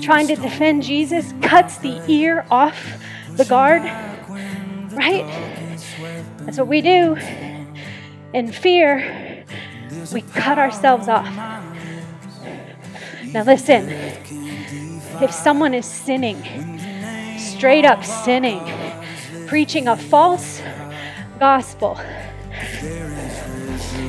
trying 0.00 0.26
to 0.28 0.36
defend 0.36 0.82
Jesus, 0.82 1.32
cuts 1.40 1.78
the 1.78 2.00
ear 2.06 2.46
off 2.50 3.02
the 3.36 3.44
guard, 3.46 3.82
right? 4.92 5.24
That's 6.40 6.58
what 6.58 6.68
we 6.68 6.82
do. 6.82 7.16
In 8.32 8.52
fear, 8.52 9.44
we 10.12 10.20
cut 10.20 10.58
ourselves 10.58 11.08
off. 11.08 11.73
Now, 13.34 13.42
listen 13.42 13.88
if 15.20 15.32
someone 15.32 15.74
is 15.74 15.84
sinning, 15.84 16.38
straight 17.36 17.84
up 17.84 18.04
sinning, 18.04 18.62
preaching 19.48 19.88
a 19.88 19.96
false 19.96 20.62
gospel. 21.40 21.98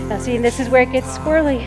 Now, 0.08 0.20
see, 0.20 0.38
this 0.38 0.60
is 0.60 0.70
where 0.70 0.84
it 0.84 0.92
gets 0.92 1.18
squirrely. 1.18 1.66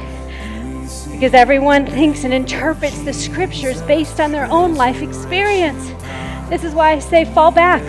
Because 1.10 1.34
everyone 1.34 1.84
thinks 1.84 2.22
and 2.22 2.32
interprets 2.32 3.02
the 3.02 3.12
scriptures 3.12 3.82
based 3.82 4.20
on 4.20 4.30
their 4.30 4.46
own 4.52 4.76
life 4.76 5.02
experience. 5.02 5.84
This 6.48 6.62
is 6.62 6.76
why 6.76 6.92
I 6.92 7.00
say 7.00 7.24
fall 7.24 7.50
back. 7.50 7.82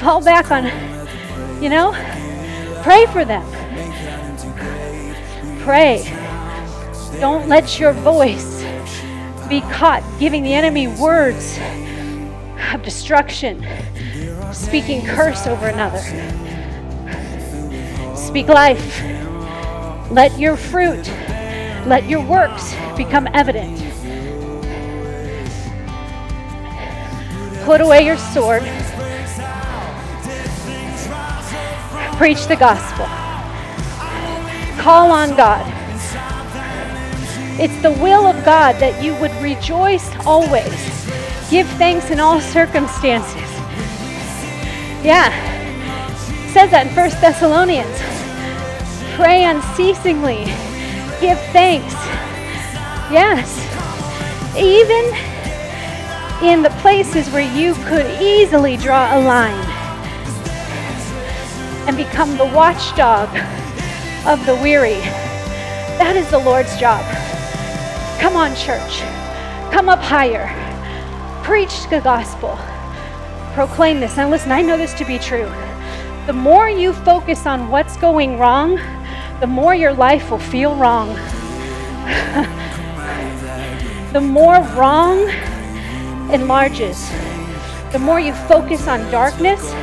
Fall 0.00 0.20
back 0.20 0.50
on, 0.50 0.64
you 1.62 1.68
know, 1.68 1.92
pray 2.82 3.06
for 3.06 3.24
them. 3.24 3.46
Pray. 5.60 6.18
Don't 7.22 7.48
let 7.48 7.78
your 7.78 7.92
voice 7.92 8.64
be 9.48 9.60
caught 9.60 10.02
giving 10.18 10.42
the 10.42 10.52
enemy 10.52 10.88
words 10.88 11.56
of 12.74 12.82
destruction, 12.82 13.64
speaking 14.52 15.06
curse 15.06 15.46
over 15.46 15.68
another. 15.68 16.00
Speak 18.16 18.48
life. 18.48 19.00
Let 20.10 20.36
your 20.36 20.56
fruit, 20.56 21.06
let 21.86 22.08
your 22.08 22.26
works 22.26 22.74
become 22.96 23.28
evident. 23.34 23.78
Put 27.64 27.80
away 27.80 28.04
your 28.04 28.18
sword. 28.18 28.62
Preach 32.16 32.48
the 32.48 32.56
gospel. 32.58 33.06
Call 34.82 35.12
on 35.12 35.36
God. 35.36 35.81
It's 37.58 37.76
the 37.82 37.92
will 37.92 38.26
of 38.26 38.44
God 38.44 38.76
that 38.76 39.02
you 39.02 39.14
would 39.16 39.34
rejoice 39.42 40.10
always. 40.24 40.72
Give 41.50 41.68
thanks 41.76 42.10
in 42.10 42.18
all 42.18 42.40
circumstances. 42.40 43.50
Yeah. 45.04 45.28
It 46.46 46.52
says 46.52 46.70
that 46.70 46.86
in 46.86 46.96
1 46.96 47.10
Thessalonians. 47.20 47.98
Pray 49.16 49.44
unceasingly. 49.44 50.44
Give 51.20 51.38
thanks. 51.52 51.92
Yes. 53.12 53.60
Even 54.56 55.04
in 56.42 56.62
the 56.62 56.70
places 56.80 57.28
where 57.30 57.54
you 57.54 57.74
could 57.84 58.06
easily 58.20 58.76
draw 58.76 59.16
a 59.16 59.20
line 59.20 59.68
and 61.86 61.96
become 61.96 62.38
the 62.38 62.46
watchdog 62.46 63.28
of 64.26 64.44
the 64.46 64.54
weary. 64.56 65.00
That 65.98 66.16
is 66.16 66.30
the 66.30 66.38
Lord's 66.38 66.76
job. 66.78 67.04
Come 68.22 68.36
on, 68.36 68.54
church. 68.54 69.00
Come 69.72 69.88
up 69.88 69.98
higher. 69.98 70.46
Preach 71.42 71.90
the 71.90 72.00
gospel. 72.00 72.56
Proclaim 73.52 73.98
this. 73.98 74.16
Now, 74.16 74.30
listen, 74.30 74.52
I 74.52 74.62
know 74.62 74.76
this 74.76 74.94
to 74.94 75.04
be 75.04 75.18
true. 75.18 75.50
The 76.26 76.32
more 76.32 76.68
you 76.68 76.92
focus 76.92 77.46
on 77.46 77.68
what's 77.68 77.96
going 77.96 78.38
wrong, 78.38 78.78
the 79.40 79.48
more 79.48 79.74
your 79.74 79.92
life 79.92 80.30
will 80.30 80.38
feel 80.38 80.76
wrong. 80.76 81.08
the 84.12 84.20
more 84.20 84.60
wrong 84.76 85.28
enlarges. 86.32 87.10
The 87.90 87.98
more 87.98 88.20
you 88.20 88.34
focus 88.46 88.86
on 88.86 89.00
darkness, 89.10 89.74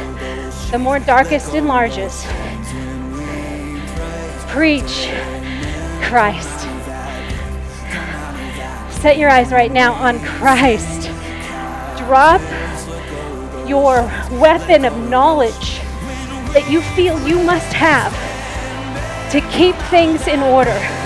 the 0.71 0.79
more 0.79 0.99
darkest 0.99 1.55
enlarges. 1.55 2.23
Preach 4.47 5.09
Christ. 6.03 6.58
Set 9.01 9.17
your 9.17 9.29
eyes 9.29 9.51
right 9.53 9.71
now 9.71 9.93
on 9.93 10.19
Christ. 10.19 11.07
Drop 11.99 12.41
your 13.65 14.01
weapon 14.41 14.83
of 14.83 15.09
knowledge 15.09 15.79
that 16.53 16.67
you 16.69 16.81
feel 16.81 17.17
you 17.25 17.41
must 17.43 17.71
have 17.71 18.11
to 19.31 19.39
keep 19.51 19.75
things 19.89 20.27
in 20.27 20.41
order. 20.41 20.98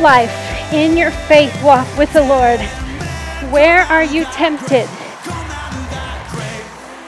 Life, 0.00 0.72
in 0.72 0.96
your 0.96 1.10
faith 1.10 1.52
walk 1.62 1.86
with 1.98 2.12
the 2.12 2.22
Lord, 2.22 2.60
where 3.52 3.82
are 3.82 4.04
you 4.04 4.24
tempted 4.26 4.88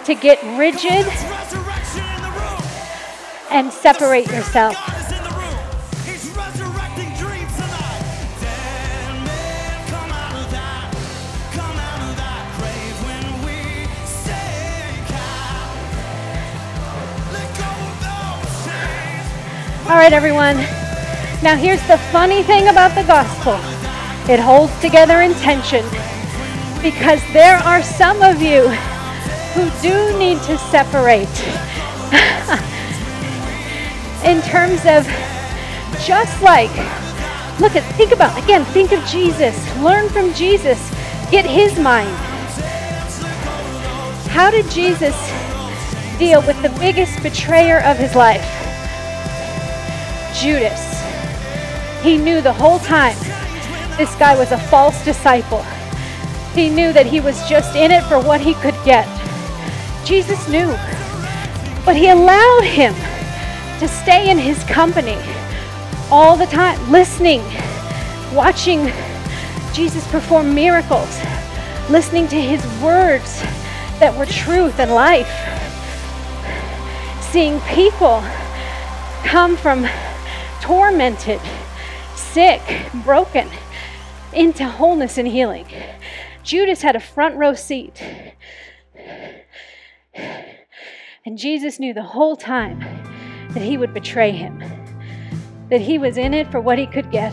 to 0.05 0.15
get 0.15 0.43
rigid 0.59 1.07
and 3.51 3.73
separate 3.73 4.27
yourself? 4.29 4.77
All 19.89 19.99
right, 19.99 20.13
everyone. 20.13 20.82
Now, 21.43 21.57
here's 21.57 21.85
the 21.89 21.99
funny 22.13 22.45
thing 22.45 22.69
about 22.69 22.95
the 22.95 23.03
gospel. 23.03 23.55
It 24.33 24.39
holds 24.39 24.73
together 24.81 25.23
in 25.23 25.35
tension 25.35 25.85
because 26.81 27.21
there 27.33 27.57
are 27.57 27.83
some 27.83 28.23
of 28.23 28.41
you 28.41 28.69
who 29.55 29.69
do 29.83 30.17
need 30.21 30.41
to 30.43 30.57
separate 30.57 31.27
in 34.25 34.41
terms 34.43 34.87
of 34.87 35.05
just 36.07 36.41
like 36.43 36.71
look 37.59 37.75
at 37.75 37.83
think 37.97 38.13
about 38.13 38.41
again 38.45 38.65
think 38.67 38.93
of 38.93 39.05
Jesus. 39.07 39.57
Learn 39.79 40.09
from 40.11 40.33
Jesus. 40.35 40.79
Get 41.33 41.45
his 41.45 41.77
mind. 41.77 42.17
How 44.31 44.49
did 44.49 44.71
Jesus 44.71 45.17
deal 46.21 46.41
with 46.43 46.63
the 46.63 46.71
biggest 46.79 47.21
betrayer 47.21 47.81
of 47.81 47.97
his 47.97 48.15
life? 48.15 48.47
Judas. 50.41 50.92
He 52.03 52.19
knew 52.19 52.41
the 52.41 52.53
whole 52.53 52.79
time 52.81 53.17
this 53.97 54.15
guy 54.17 54.37
was 54.37 54.51
a 54.53 54.59
false 54.59 55.05
disciple. 55.05 55.63
He 56.55 56.69
knew 56.69 56.93
that 56.93 57.07
he 57.07 57.21
was 57.21 57.49
just 57.49 57.77
in 57.77 57.91
it 57.91 58.03
for 58.05 58.21
what 58.21 58.41
he 58.41 58.55
could 58.55 58.75
get. 58.85 59.07
Jesus 60.05 60.49
knew. 60.49 60.77
But 61.85 61.97
he 61.97 62.09
allowed 62.09 62.65
him 62.65 62.95
to 63.79 63.89
stay 63.89 64.31
in 64.31 64.39
his 64.39 64.63
company 64.65 65.19
all 66.11 66.37
the 66.37 66.47
time, 66.47 66.79
listening, 66.91 67.41
watching 68.35 68.93
Jesus 69.73 70.07
perform 70.09 70.55
miracles, 70.55 71.19
listening 71.89 72.29
to 72.29 72.41
his 72.41 72.63
words 72.83 73.41
that 73.99 74.15
were 74.17 74.27
truth 74.27 74.79
and 74.79 74.91
life, 74.93 75.31
seeing 77.33 77.61
people 77.61 78.23
come 79.25 79.57
from 79.57 79.87
tormented, 80.61 81.41
sick, 82.33 82.63
broken, 83.05 83.49
into 84.33 84.67
wholeness 84.67 85.19
and 85.19 85.29
healing. 85.29 85.67
Judas 86.43 86.83
had 86.83 86.97
a 86.97 87.01
front 87.01 87.37
row 87.37 87.55
seat. 87.55 88.03
And 91.25 91.39
Jesus 91.39 91.79
knew 91.79 91.95
the 91.95 92.03
whole 92.03 92.35
time 92.37 92.81
that 93.51 93.63
he 93.63 93.77
would 93.77 93.95
betray 93.95 94.33
him, 94.33 94.63
that 95.69 95.81
he 95.81 95.99
was 95.99 96.17
in 96.17 96.35
it 96.35 96.51
for 96.51 96.61
what 96.61 96.79
he 96.79 96.87
could 96.87 97.11
get. 97.11 97.33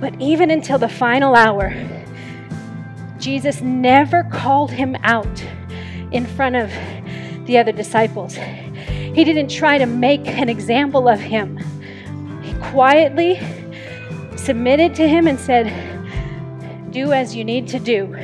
But 0.00 0.18
even 0.20 0.50
until 0.50 0.78
the 0.78 0.88
final 0.88 1.34
hour, 1.34 1.74
Jesus 3.18 3.60
never 3.60 4.24
called 4.24 4.70
him 4.70 4.96
out 5.02 5.44
in 6.12 6.24
front 6.24 6.56
of 6.56 6.70
the 7.46 7.58
other 7.58 7.72
disciples. 7.72 8.34
He 8.34 9.24
didn't 9.24 9.48
try 9.48 9.78
to 9.78 9.86
make 9.86 10.26
an 10.26 10.48
example 10.48 11.08
of 11.08 11.18
him 11.18 11.58
He 12.42 12.52
quietly 12.54 13.40
submitted 14.46 14.94
to 14.94 15.08
him 15.08 15.26
and 15.26 15.40
said, 15.40 15.66
Do 16.92 17.12
as 17.12 17.34
you 17.34 17.44
need 17.44 17.66
to 17.68 17.80
do. 17.80 18.16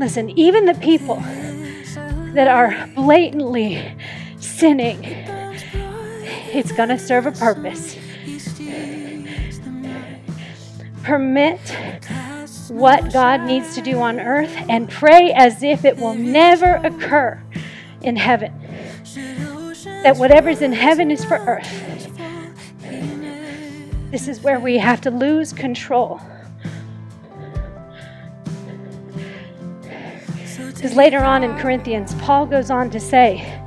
Listen, 0.00 0.30
even 0.30 0.66
the 0.66 0.74
people 0.74 1.22
that 2.34 2.48
are 2.48 2.88
blatantly 2.96 3.96
sinning, 4.40 4.98
it's 6.52 6.72
going 6.72 6.88
to 6.88 6.98
serve 6.98 7.26
a 7.26 7.32
purpose. 7.32 7.96
Permit 11.04 11.60
what 12.68 13.12
God 13.12 13.42
needs 13.42 13.76
to 13.76 13.80
do 13.80 14.00
on 14.00 14.18
earth 14.18 14.52
and 14.68 14.90
pray 14.90 15.32
as 15.32 15.62
if 15.62 15.84
it 15.84 15.98
will 15.98 16.14
never 16.14 16.74
occur 16.76 17.40
in 18.02 18.16
heaven 18.16 18.52
that 20.02 20.16
whatever's 20.18 20.60
in 20.60 20.72
heaven 20.72 21.10
is 21.10 21.24
for 21.24 21.36
earth. 21.36 21.93
This 24.14 24.28
is 24.28 24.42
where 24.42 24.60
we 24.60 24.78
have 24.78 25.00
to 25.00 25.10
lose 25.10 25.52
control. 25.52 26.20
Because 30.56 30.94
later 30.94 31.18
on 31.18 31.42
in 31.42 31.58
Corinthians, 31.58 32.14
Paul 32.20 32.46
goes 32.46 32.70
on 32.70 32.90
to 32.90 33.00
say, 33.00 33.60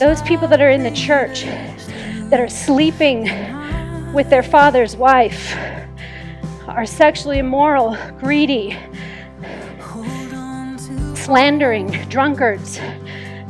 those 0.00 0.22
people 0.22 0.48
that 0.48 0.60
are 0.60 0.70
in 0.70 0.82
the 0.82 0.90
church 0.90 1.44
that 1.44 2.40
are 2.40 2.48
sleeping 2.48 3.30
with 4.12 4.28
their 4.28 4.42
father's 4.42 4.96
wife 4.96 5.56
are 6.66 6.84
sexually 6.84 7.38
immoral, 7.38 7.96
greedy, 8.18 8.76
slandering, 11.14 11.92
drunkards, 12.08 12.78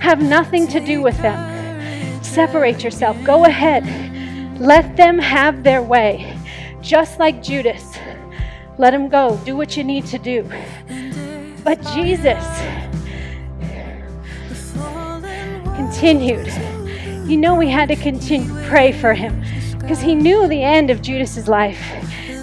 have 0.00 0.20
nothing 0.22 0.66
to 0.66 0.80
do 0.80 1.00
with 1.00 1.16
them. 1.22 2.22
Separate 2.22 2.84
yourself. 2.84 3.16
Go 3.24 3.46
ahead. 3.46 4.07
Let 4.58 4.96
them 4.96 5.18
have 5.18 5.62
their 5.62 5.82
way. 5.82 6.36
Just 6.80 7.18
like 7.18 7.42
Judas. 7.42 7.96
Let 8.78 8.90
them 8.92 9.08
go. 9.08 9.38
Do 9.44 9.56
what 9.56 9.76
you 9.76 9.84
need 9.84 10.06
to 10.06 10.18
do. 10.18 10.42
But 11.64 11.80
Jesus 11.94 12.44
continued. 15.76 16.46
You 17.28 17.36
know, 17.36 17.54
we 17.54 17.68
had 17.68 17.88
to 17.88 17.96
continue 17.96 18.48
to 18.48 18.68
pray 18.68 18.92
for 18.92 19.14
him 19.14 19.42
because 19.78 20.00
he 20.00 20.14
knew 20.14 20.46
the 20.48 20.62
end 20.62 20.90
of 20.90 21.02
Judas's 21.02 21.48
life, 21.48 21.80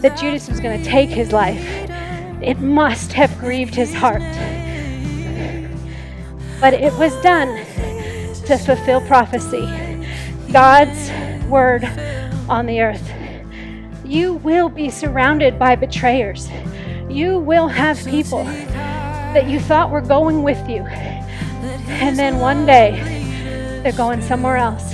that 0.01 0.17
Judas 0.17 0.47
was 0.47 0.59
going 0.59 0.81
to 0.81 0.89
take 0.89 1.09
his 1.09 1.31
life. 1.31 1.63
It 2.41 2.59
must 2.59 3.13
have 3.13 3.37
grieved 3.39 3.75
his 3.75 3.93
heart. 3.93 4.21
But 6.59 6.73
it 6.73 6.93
was 6.93 7.13
done 7.21 7.55
to 8.45 8.57
fulfill 8.57 9.01
prophecy. 9.01 9.65
God's 10.51 11.09
word 11.47 11.83
on 12.49 12.65
the 12.65 12.81
earth. 12.81 13.11
You 14.03 14.35
will 14.35 14.69
be 14.69 14.89
surrounded 14.89 15.57
by 15.57 15.75
betrayers. 15.75 16.47
You 17.09 17.39
will 17.39 17.67
have 17.67 18.03
people 18.05 18.43
that 18.43 19.47
you 19.47 19.59
thought 19.59 19.89
were 19.89 20.01
going 20.01 20.43
with 20.43 20.69
you. 20.69 20.83
And 21.87 22.17
then 22.17 22.39
one 22.39 22.65
day, 22.65 23.81
they're 23.83 23.91
going 23.93 24.21
somewhere 24.21 24.57
else. 24.57 24.93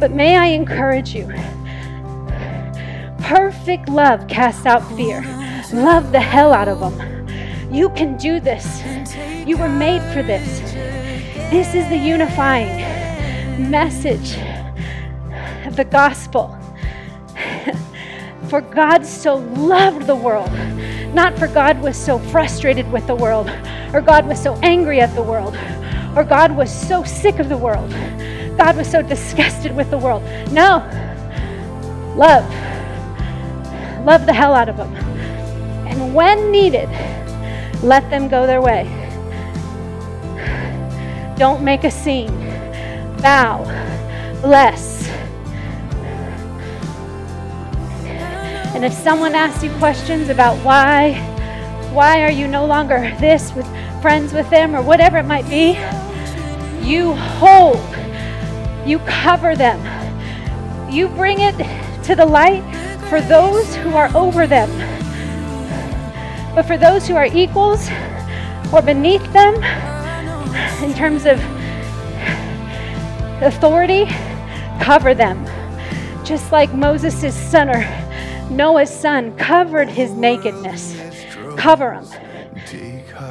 But 0.00 0.10
may 0.10 0.36
I 0.36 0.46
encourage 0.46 1.14
you 1.14 1.26
perfect 3.24 3.88
love 3.88 4.28
casts 4.28 4.66
out 4.66 4.86
fear. 4.96 5.22
Love 5.72 6.12
the 6.12 6.20
hell 6.20 6.52
out 6.52 6.68
of 6.68 6.78
them. 6.80 7.26
You 7.72 7.88
can 7.90 8.16
do 8.18 8.38
this. 8.38 8.82
You 9.46 9.56
were 9.56 9.68
made 9.68 10.02
for 10.12 10.22
this. 10.22 10.60
This 11.50 11.74
is 11.74 11.88
the 11.88 11.96
unifying 11.96 13.03
message 13.58 14.36
of 15.66 15.76
the 15.76 15.84
gospel. 15.84 16.58
for 18.48 18.60
God 18.60 19.04
so 19.04 19.36
loved 19.36 20.06
the 20.06 20.14
world, 20.14 20.52
not 21.14 21.38
for 21.38 21.48
God 21.48 21.80
was 21.80 21.96
so 21.96 22.18
frustrated 22.18 22.90
with 22.92 23.06
the 23.06 23.14
world, 23.14 23.48
or 23.92 24.00
God 24.00 24.26
was 24.26 24.40
so 24.42 24.54
angry 24.62 25.00
at 25.00 25.14
the 25.14 25.22
world, 25.22 25.56
or 26.16 26.24
God 26.24 26.56
was 26.56 26.72
so 26.72 27.02
sick 27.04 27.38
of 27.38 27.48
the 27.48 27.56
world, 27.56 27.90
God 28.56 28.76
was 28.76 28.88
so 28.88 29.02
disgusted 29.02 29.74
with 29.74 29.90
the 29.90 29.98
world. 29.98 30.22
No, 30.52 30.78
love. 32.16 32.44
Love 34.04 34.26
the 34.26 34.32
hell 34.32 34.54
out 34.54 34.68
of 34.68 34.76
them. 34.76 34.94
And 35.86 36.14
when 36.14 36.50
needed, 36.50 36.88
let 37.82 38.08
them 38.10 38.28
go 38.28 38.46
their 38.46 38.60
way. 38.60 38.84
Don't 41.38 41.64
make 41.64 41.84
a 41.84 41.90
scene. 41.90 42.53
Bow. 43.24 43.64
Bless. 44.42 45.08
And 48.74 48.84
if 48.84 48.92
someone 48.92 49.34
asks 49.34 49.64
you 49.64 49.70
questions 49.78 50.28
about 50.28 50.58
why, 50.58 51.14
why 51.90 52.22
are 52.22 52.30
you 52.30 52.46
no 52.46 52.66
longer 52.66 53.16
this 53.20 53.54
with 53.54 53.66
friends 54.02 54.34
with 54.34 54.50
them 54.50 54.76
or 54.76 54.82
whatever 54.82 55.16
it 55.16 55.22
might 55.22 55.48
be, 55.48 55.68
you 56.86 57.14
hold, 57.14 57.80
you 58.86 58.98
cover 59.06 59.56
them, 59.56 59.80
you 60.92 61.08
bring 61.08 61.38
it 61.40 61.56
to 62.04 62.14
the 62.14 62.26
light 62.26 62.62
for 63.08 63.22
those 63.22 63.74
who 63.76 63.94
are 63.94 64.14
over 64.14 64.46
them. 64.46 64.68
But 66.54 66.64
for 66.66 66.76
those 66.76 67.08
who 67.08 67.16
are 67.16 67.24
equals 67.24 67.88
or 68.70 68.82
beneath 68.82 69.24
them, 69.32 69.54
in 70.84 70.92
terms 70.92 71.24
of 71.24 71.40
authority, 73.40 74.06
Cover 74.80 75.14
them. 75.14 75.46
Just 76.24 76.52
like 76.52 76.72
Moses' 76.74 77.34
son 77.34 77.70
or 77.70 78.50
Noah's 78.50 78.90
son 78.90 79.36
covered 79.36 79.88
his 79.88 80.10
nakedness. 80.12 80.94
Cover 81.56 81.94
him. 81.94 82.06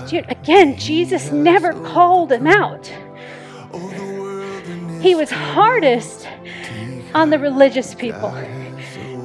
Dude, 0.07 0.29
again, 0.29 0.77
Jesus 0.77 1.31
never 1.31 1.73
called 1.85 2.31
him 2.31 2.47
out. 2.47 2.91
He 5.01 5.15
was 5.15 5.29
hardest 5.29 6.27
on 7.13 7.29
the 7.29 7.37
religious 7.37 7.93
people. 7.93 8.31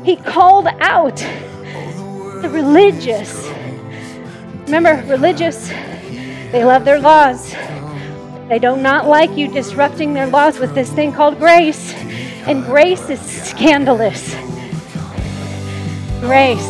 He 0.05 0.17
called 0.17 0.67
out 0.81 1.17
the 1.17 2.51
religious. 2.53 3.49
Remember, 4.65 5.03
religious, 5.07 5.69
they 6.53 6.65
love 6.65 6.85
their 6.85 7.01
laws. 7.01 7.55
They 8.49 8.59
do 8.59 8.77
not 8.77 9.07
like 9.07 9.37
you 9.37 9.49
disrupting 9.49 10.15
their 10.15 10.27
laws 10.27 10.59
with 10.59 10.75
this 10.75 10.91
thing 10.91 11.13
called 11.13 11.39
grace. 11.39 11.93
And 12.47 12.65
grace 12.65 13.11
is 13.11 13.21
scandalous. 13.21 14.35
Grace, 16.21 16.67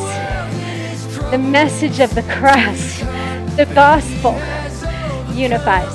the 1.30 1.38
message 1.38 2.00
of 2.00 2.12
the 2.16 2.22
cross, 2.22 2.98
the 3.56 3.70
gospel 3.74 4.34
unifies. 5.32 5.94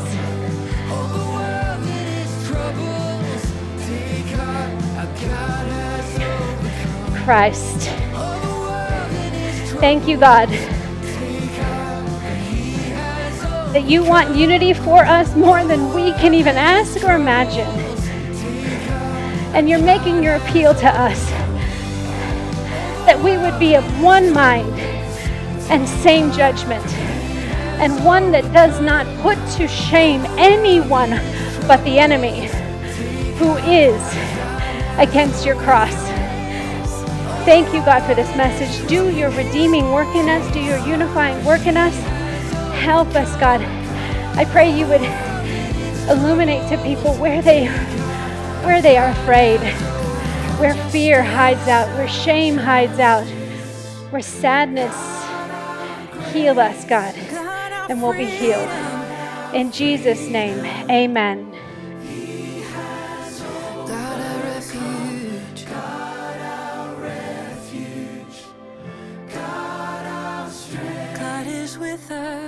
Christ. 7.25 7.89
Thank 9.79 10.07
you, 10.07 10.17
God, 10.17 10.49
that 13.73 13.89
you 13.89 14.03
want 14.03 14.35
unity 14.35 14.71
for 14.71 15.03
us 15.03 15.35
more 15.35 15.65
than 15.65 15.91
we 15.95 16.11
can 16.13 16.35
even 16.35 16.55
ask 16.55 17.03
or 17.03 17.15
imagine. 17.15 17.67
And 19.55 19.67
you're 19.67 19.81
making 19.81 20.21
your 20.23 20.35
appeal 20.35 20.75
to 20.75 20.87
us 20.87 21.19
that 23.07 23.19
we 23.19 23.35
would 23.35 23.59
be 23.59 23.75
of 23.75 23.83
one 24.01 24.31
mind 24.31 24.71
and 25.71 25.89
same 25.89 26.31
judgment, 26.31 26.85
and 27.81 28.05
one 28.05 28.31
that 28.31 28.43
does 28.53 28.79
not 28.79 29.07
put 29.21 29.37
to 29.57 29.67
shame 29.67 30.23
anyone 30.37 31.09
but 31.67 31.83
the 31.83 31.97
enemy 31.97 32.47
who 33.37 33.55
is 33.57 33.99
against 34.99 35.47
your 35.47 35.55
cross. 35.55 35.95
Thank 37.43 37.73
you, 37.73 37.83
God, 37.83 38.01
for 38.01 38.13
this 38.13 38.29
message. 38.37 38.87
Do 38.87 39.09
your 39.09 39.31
redeeming 39.31 39.91
work 39.91 40.15
in 40.15 40.29
us, 40.29 40.53
do 40.53 40.61
your 40.61 40.77
unifying 40.85 41.43
work 41.43 41.65
in 41.65 41.75
us. 41.75 42.12
Help 42.83 43.15
us, 43.15 43.33
God. 43.37 43.61
I 44.35 44.43
pray 44.43 44.69
you 44.69 44.85
would 44.87 45.01
illuminate 46.09 46.67
to 46.67 46.77
people 46.83 47.15
where 47.15 47.41
they 47.41 47.67
where 48.65 48.81
they 48.81 48.97
are 48.97 49.07
afraid, 49.07 49.61
where 50.59 50.73
fear 50.89 51.23
hides 51.23 51.65
out, 51.69 51.87
where 51.95 52.09
shame 52.09 52.57
hides 52.57 52.99
out, 52.99 53.25
where 54.11 54.21
sadness 54.21 54.93
heal 56.33 56.59
us, 56.59 56.83
God, 56.83 57.15
and 57.89 58.01
we'll 58.03 58.11
be 58.11 58.25
healed. 58.25 58.69
In 59.55 59.71
Jesus' 59.71 60.27
name, 60.27 60.65
amen. 60.91 61.53
with 71.77 72.11
us. 72.11 72.42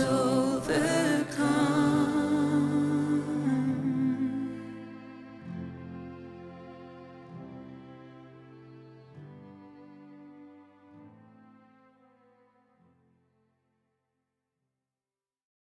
God 0.00 0.39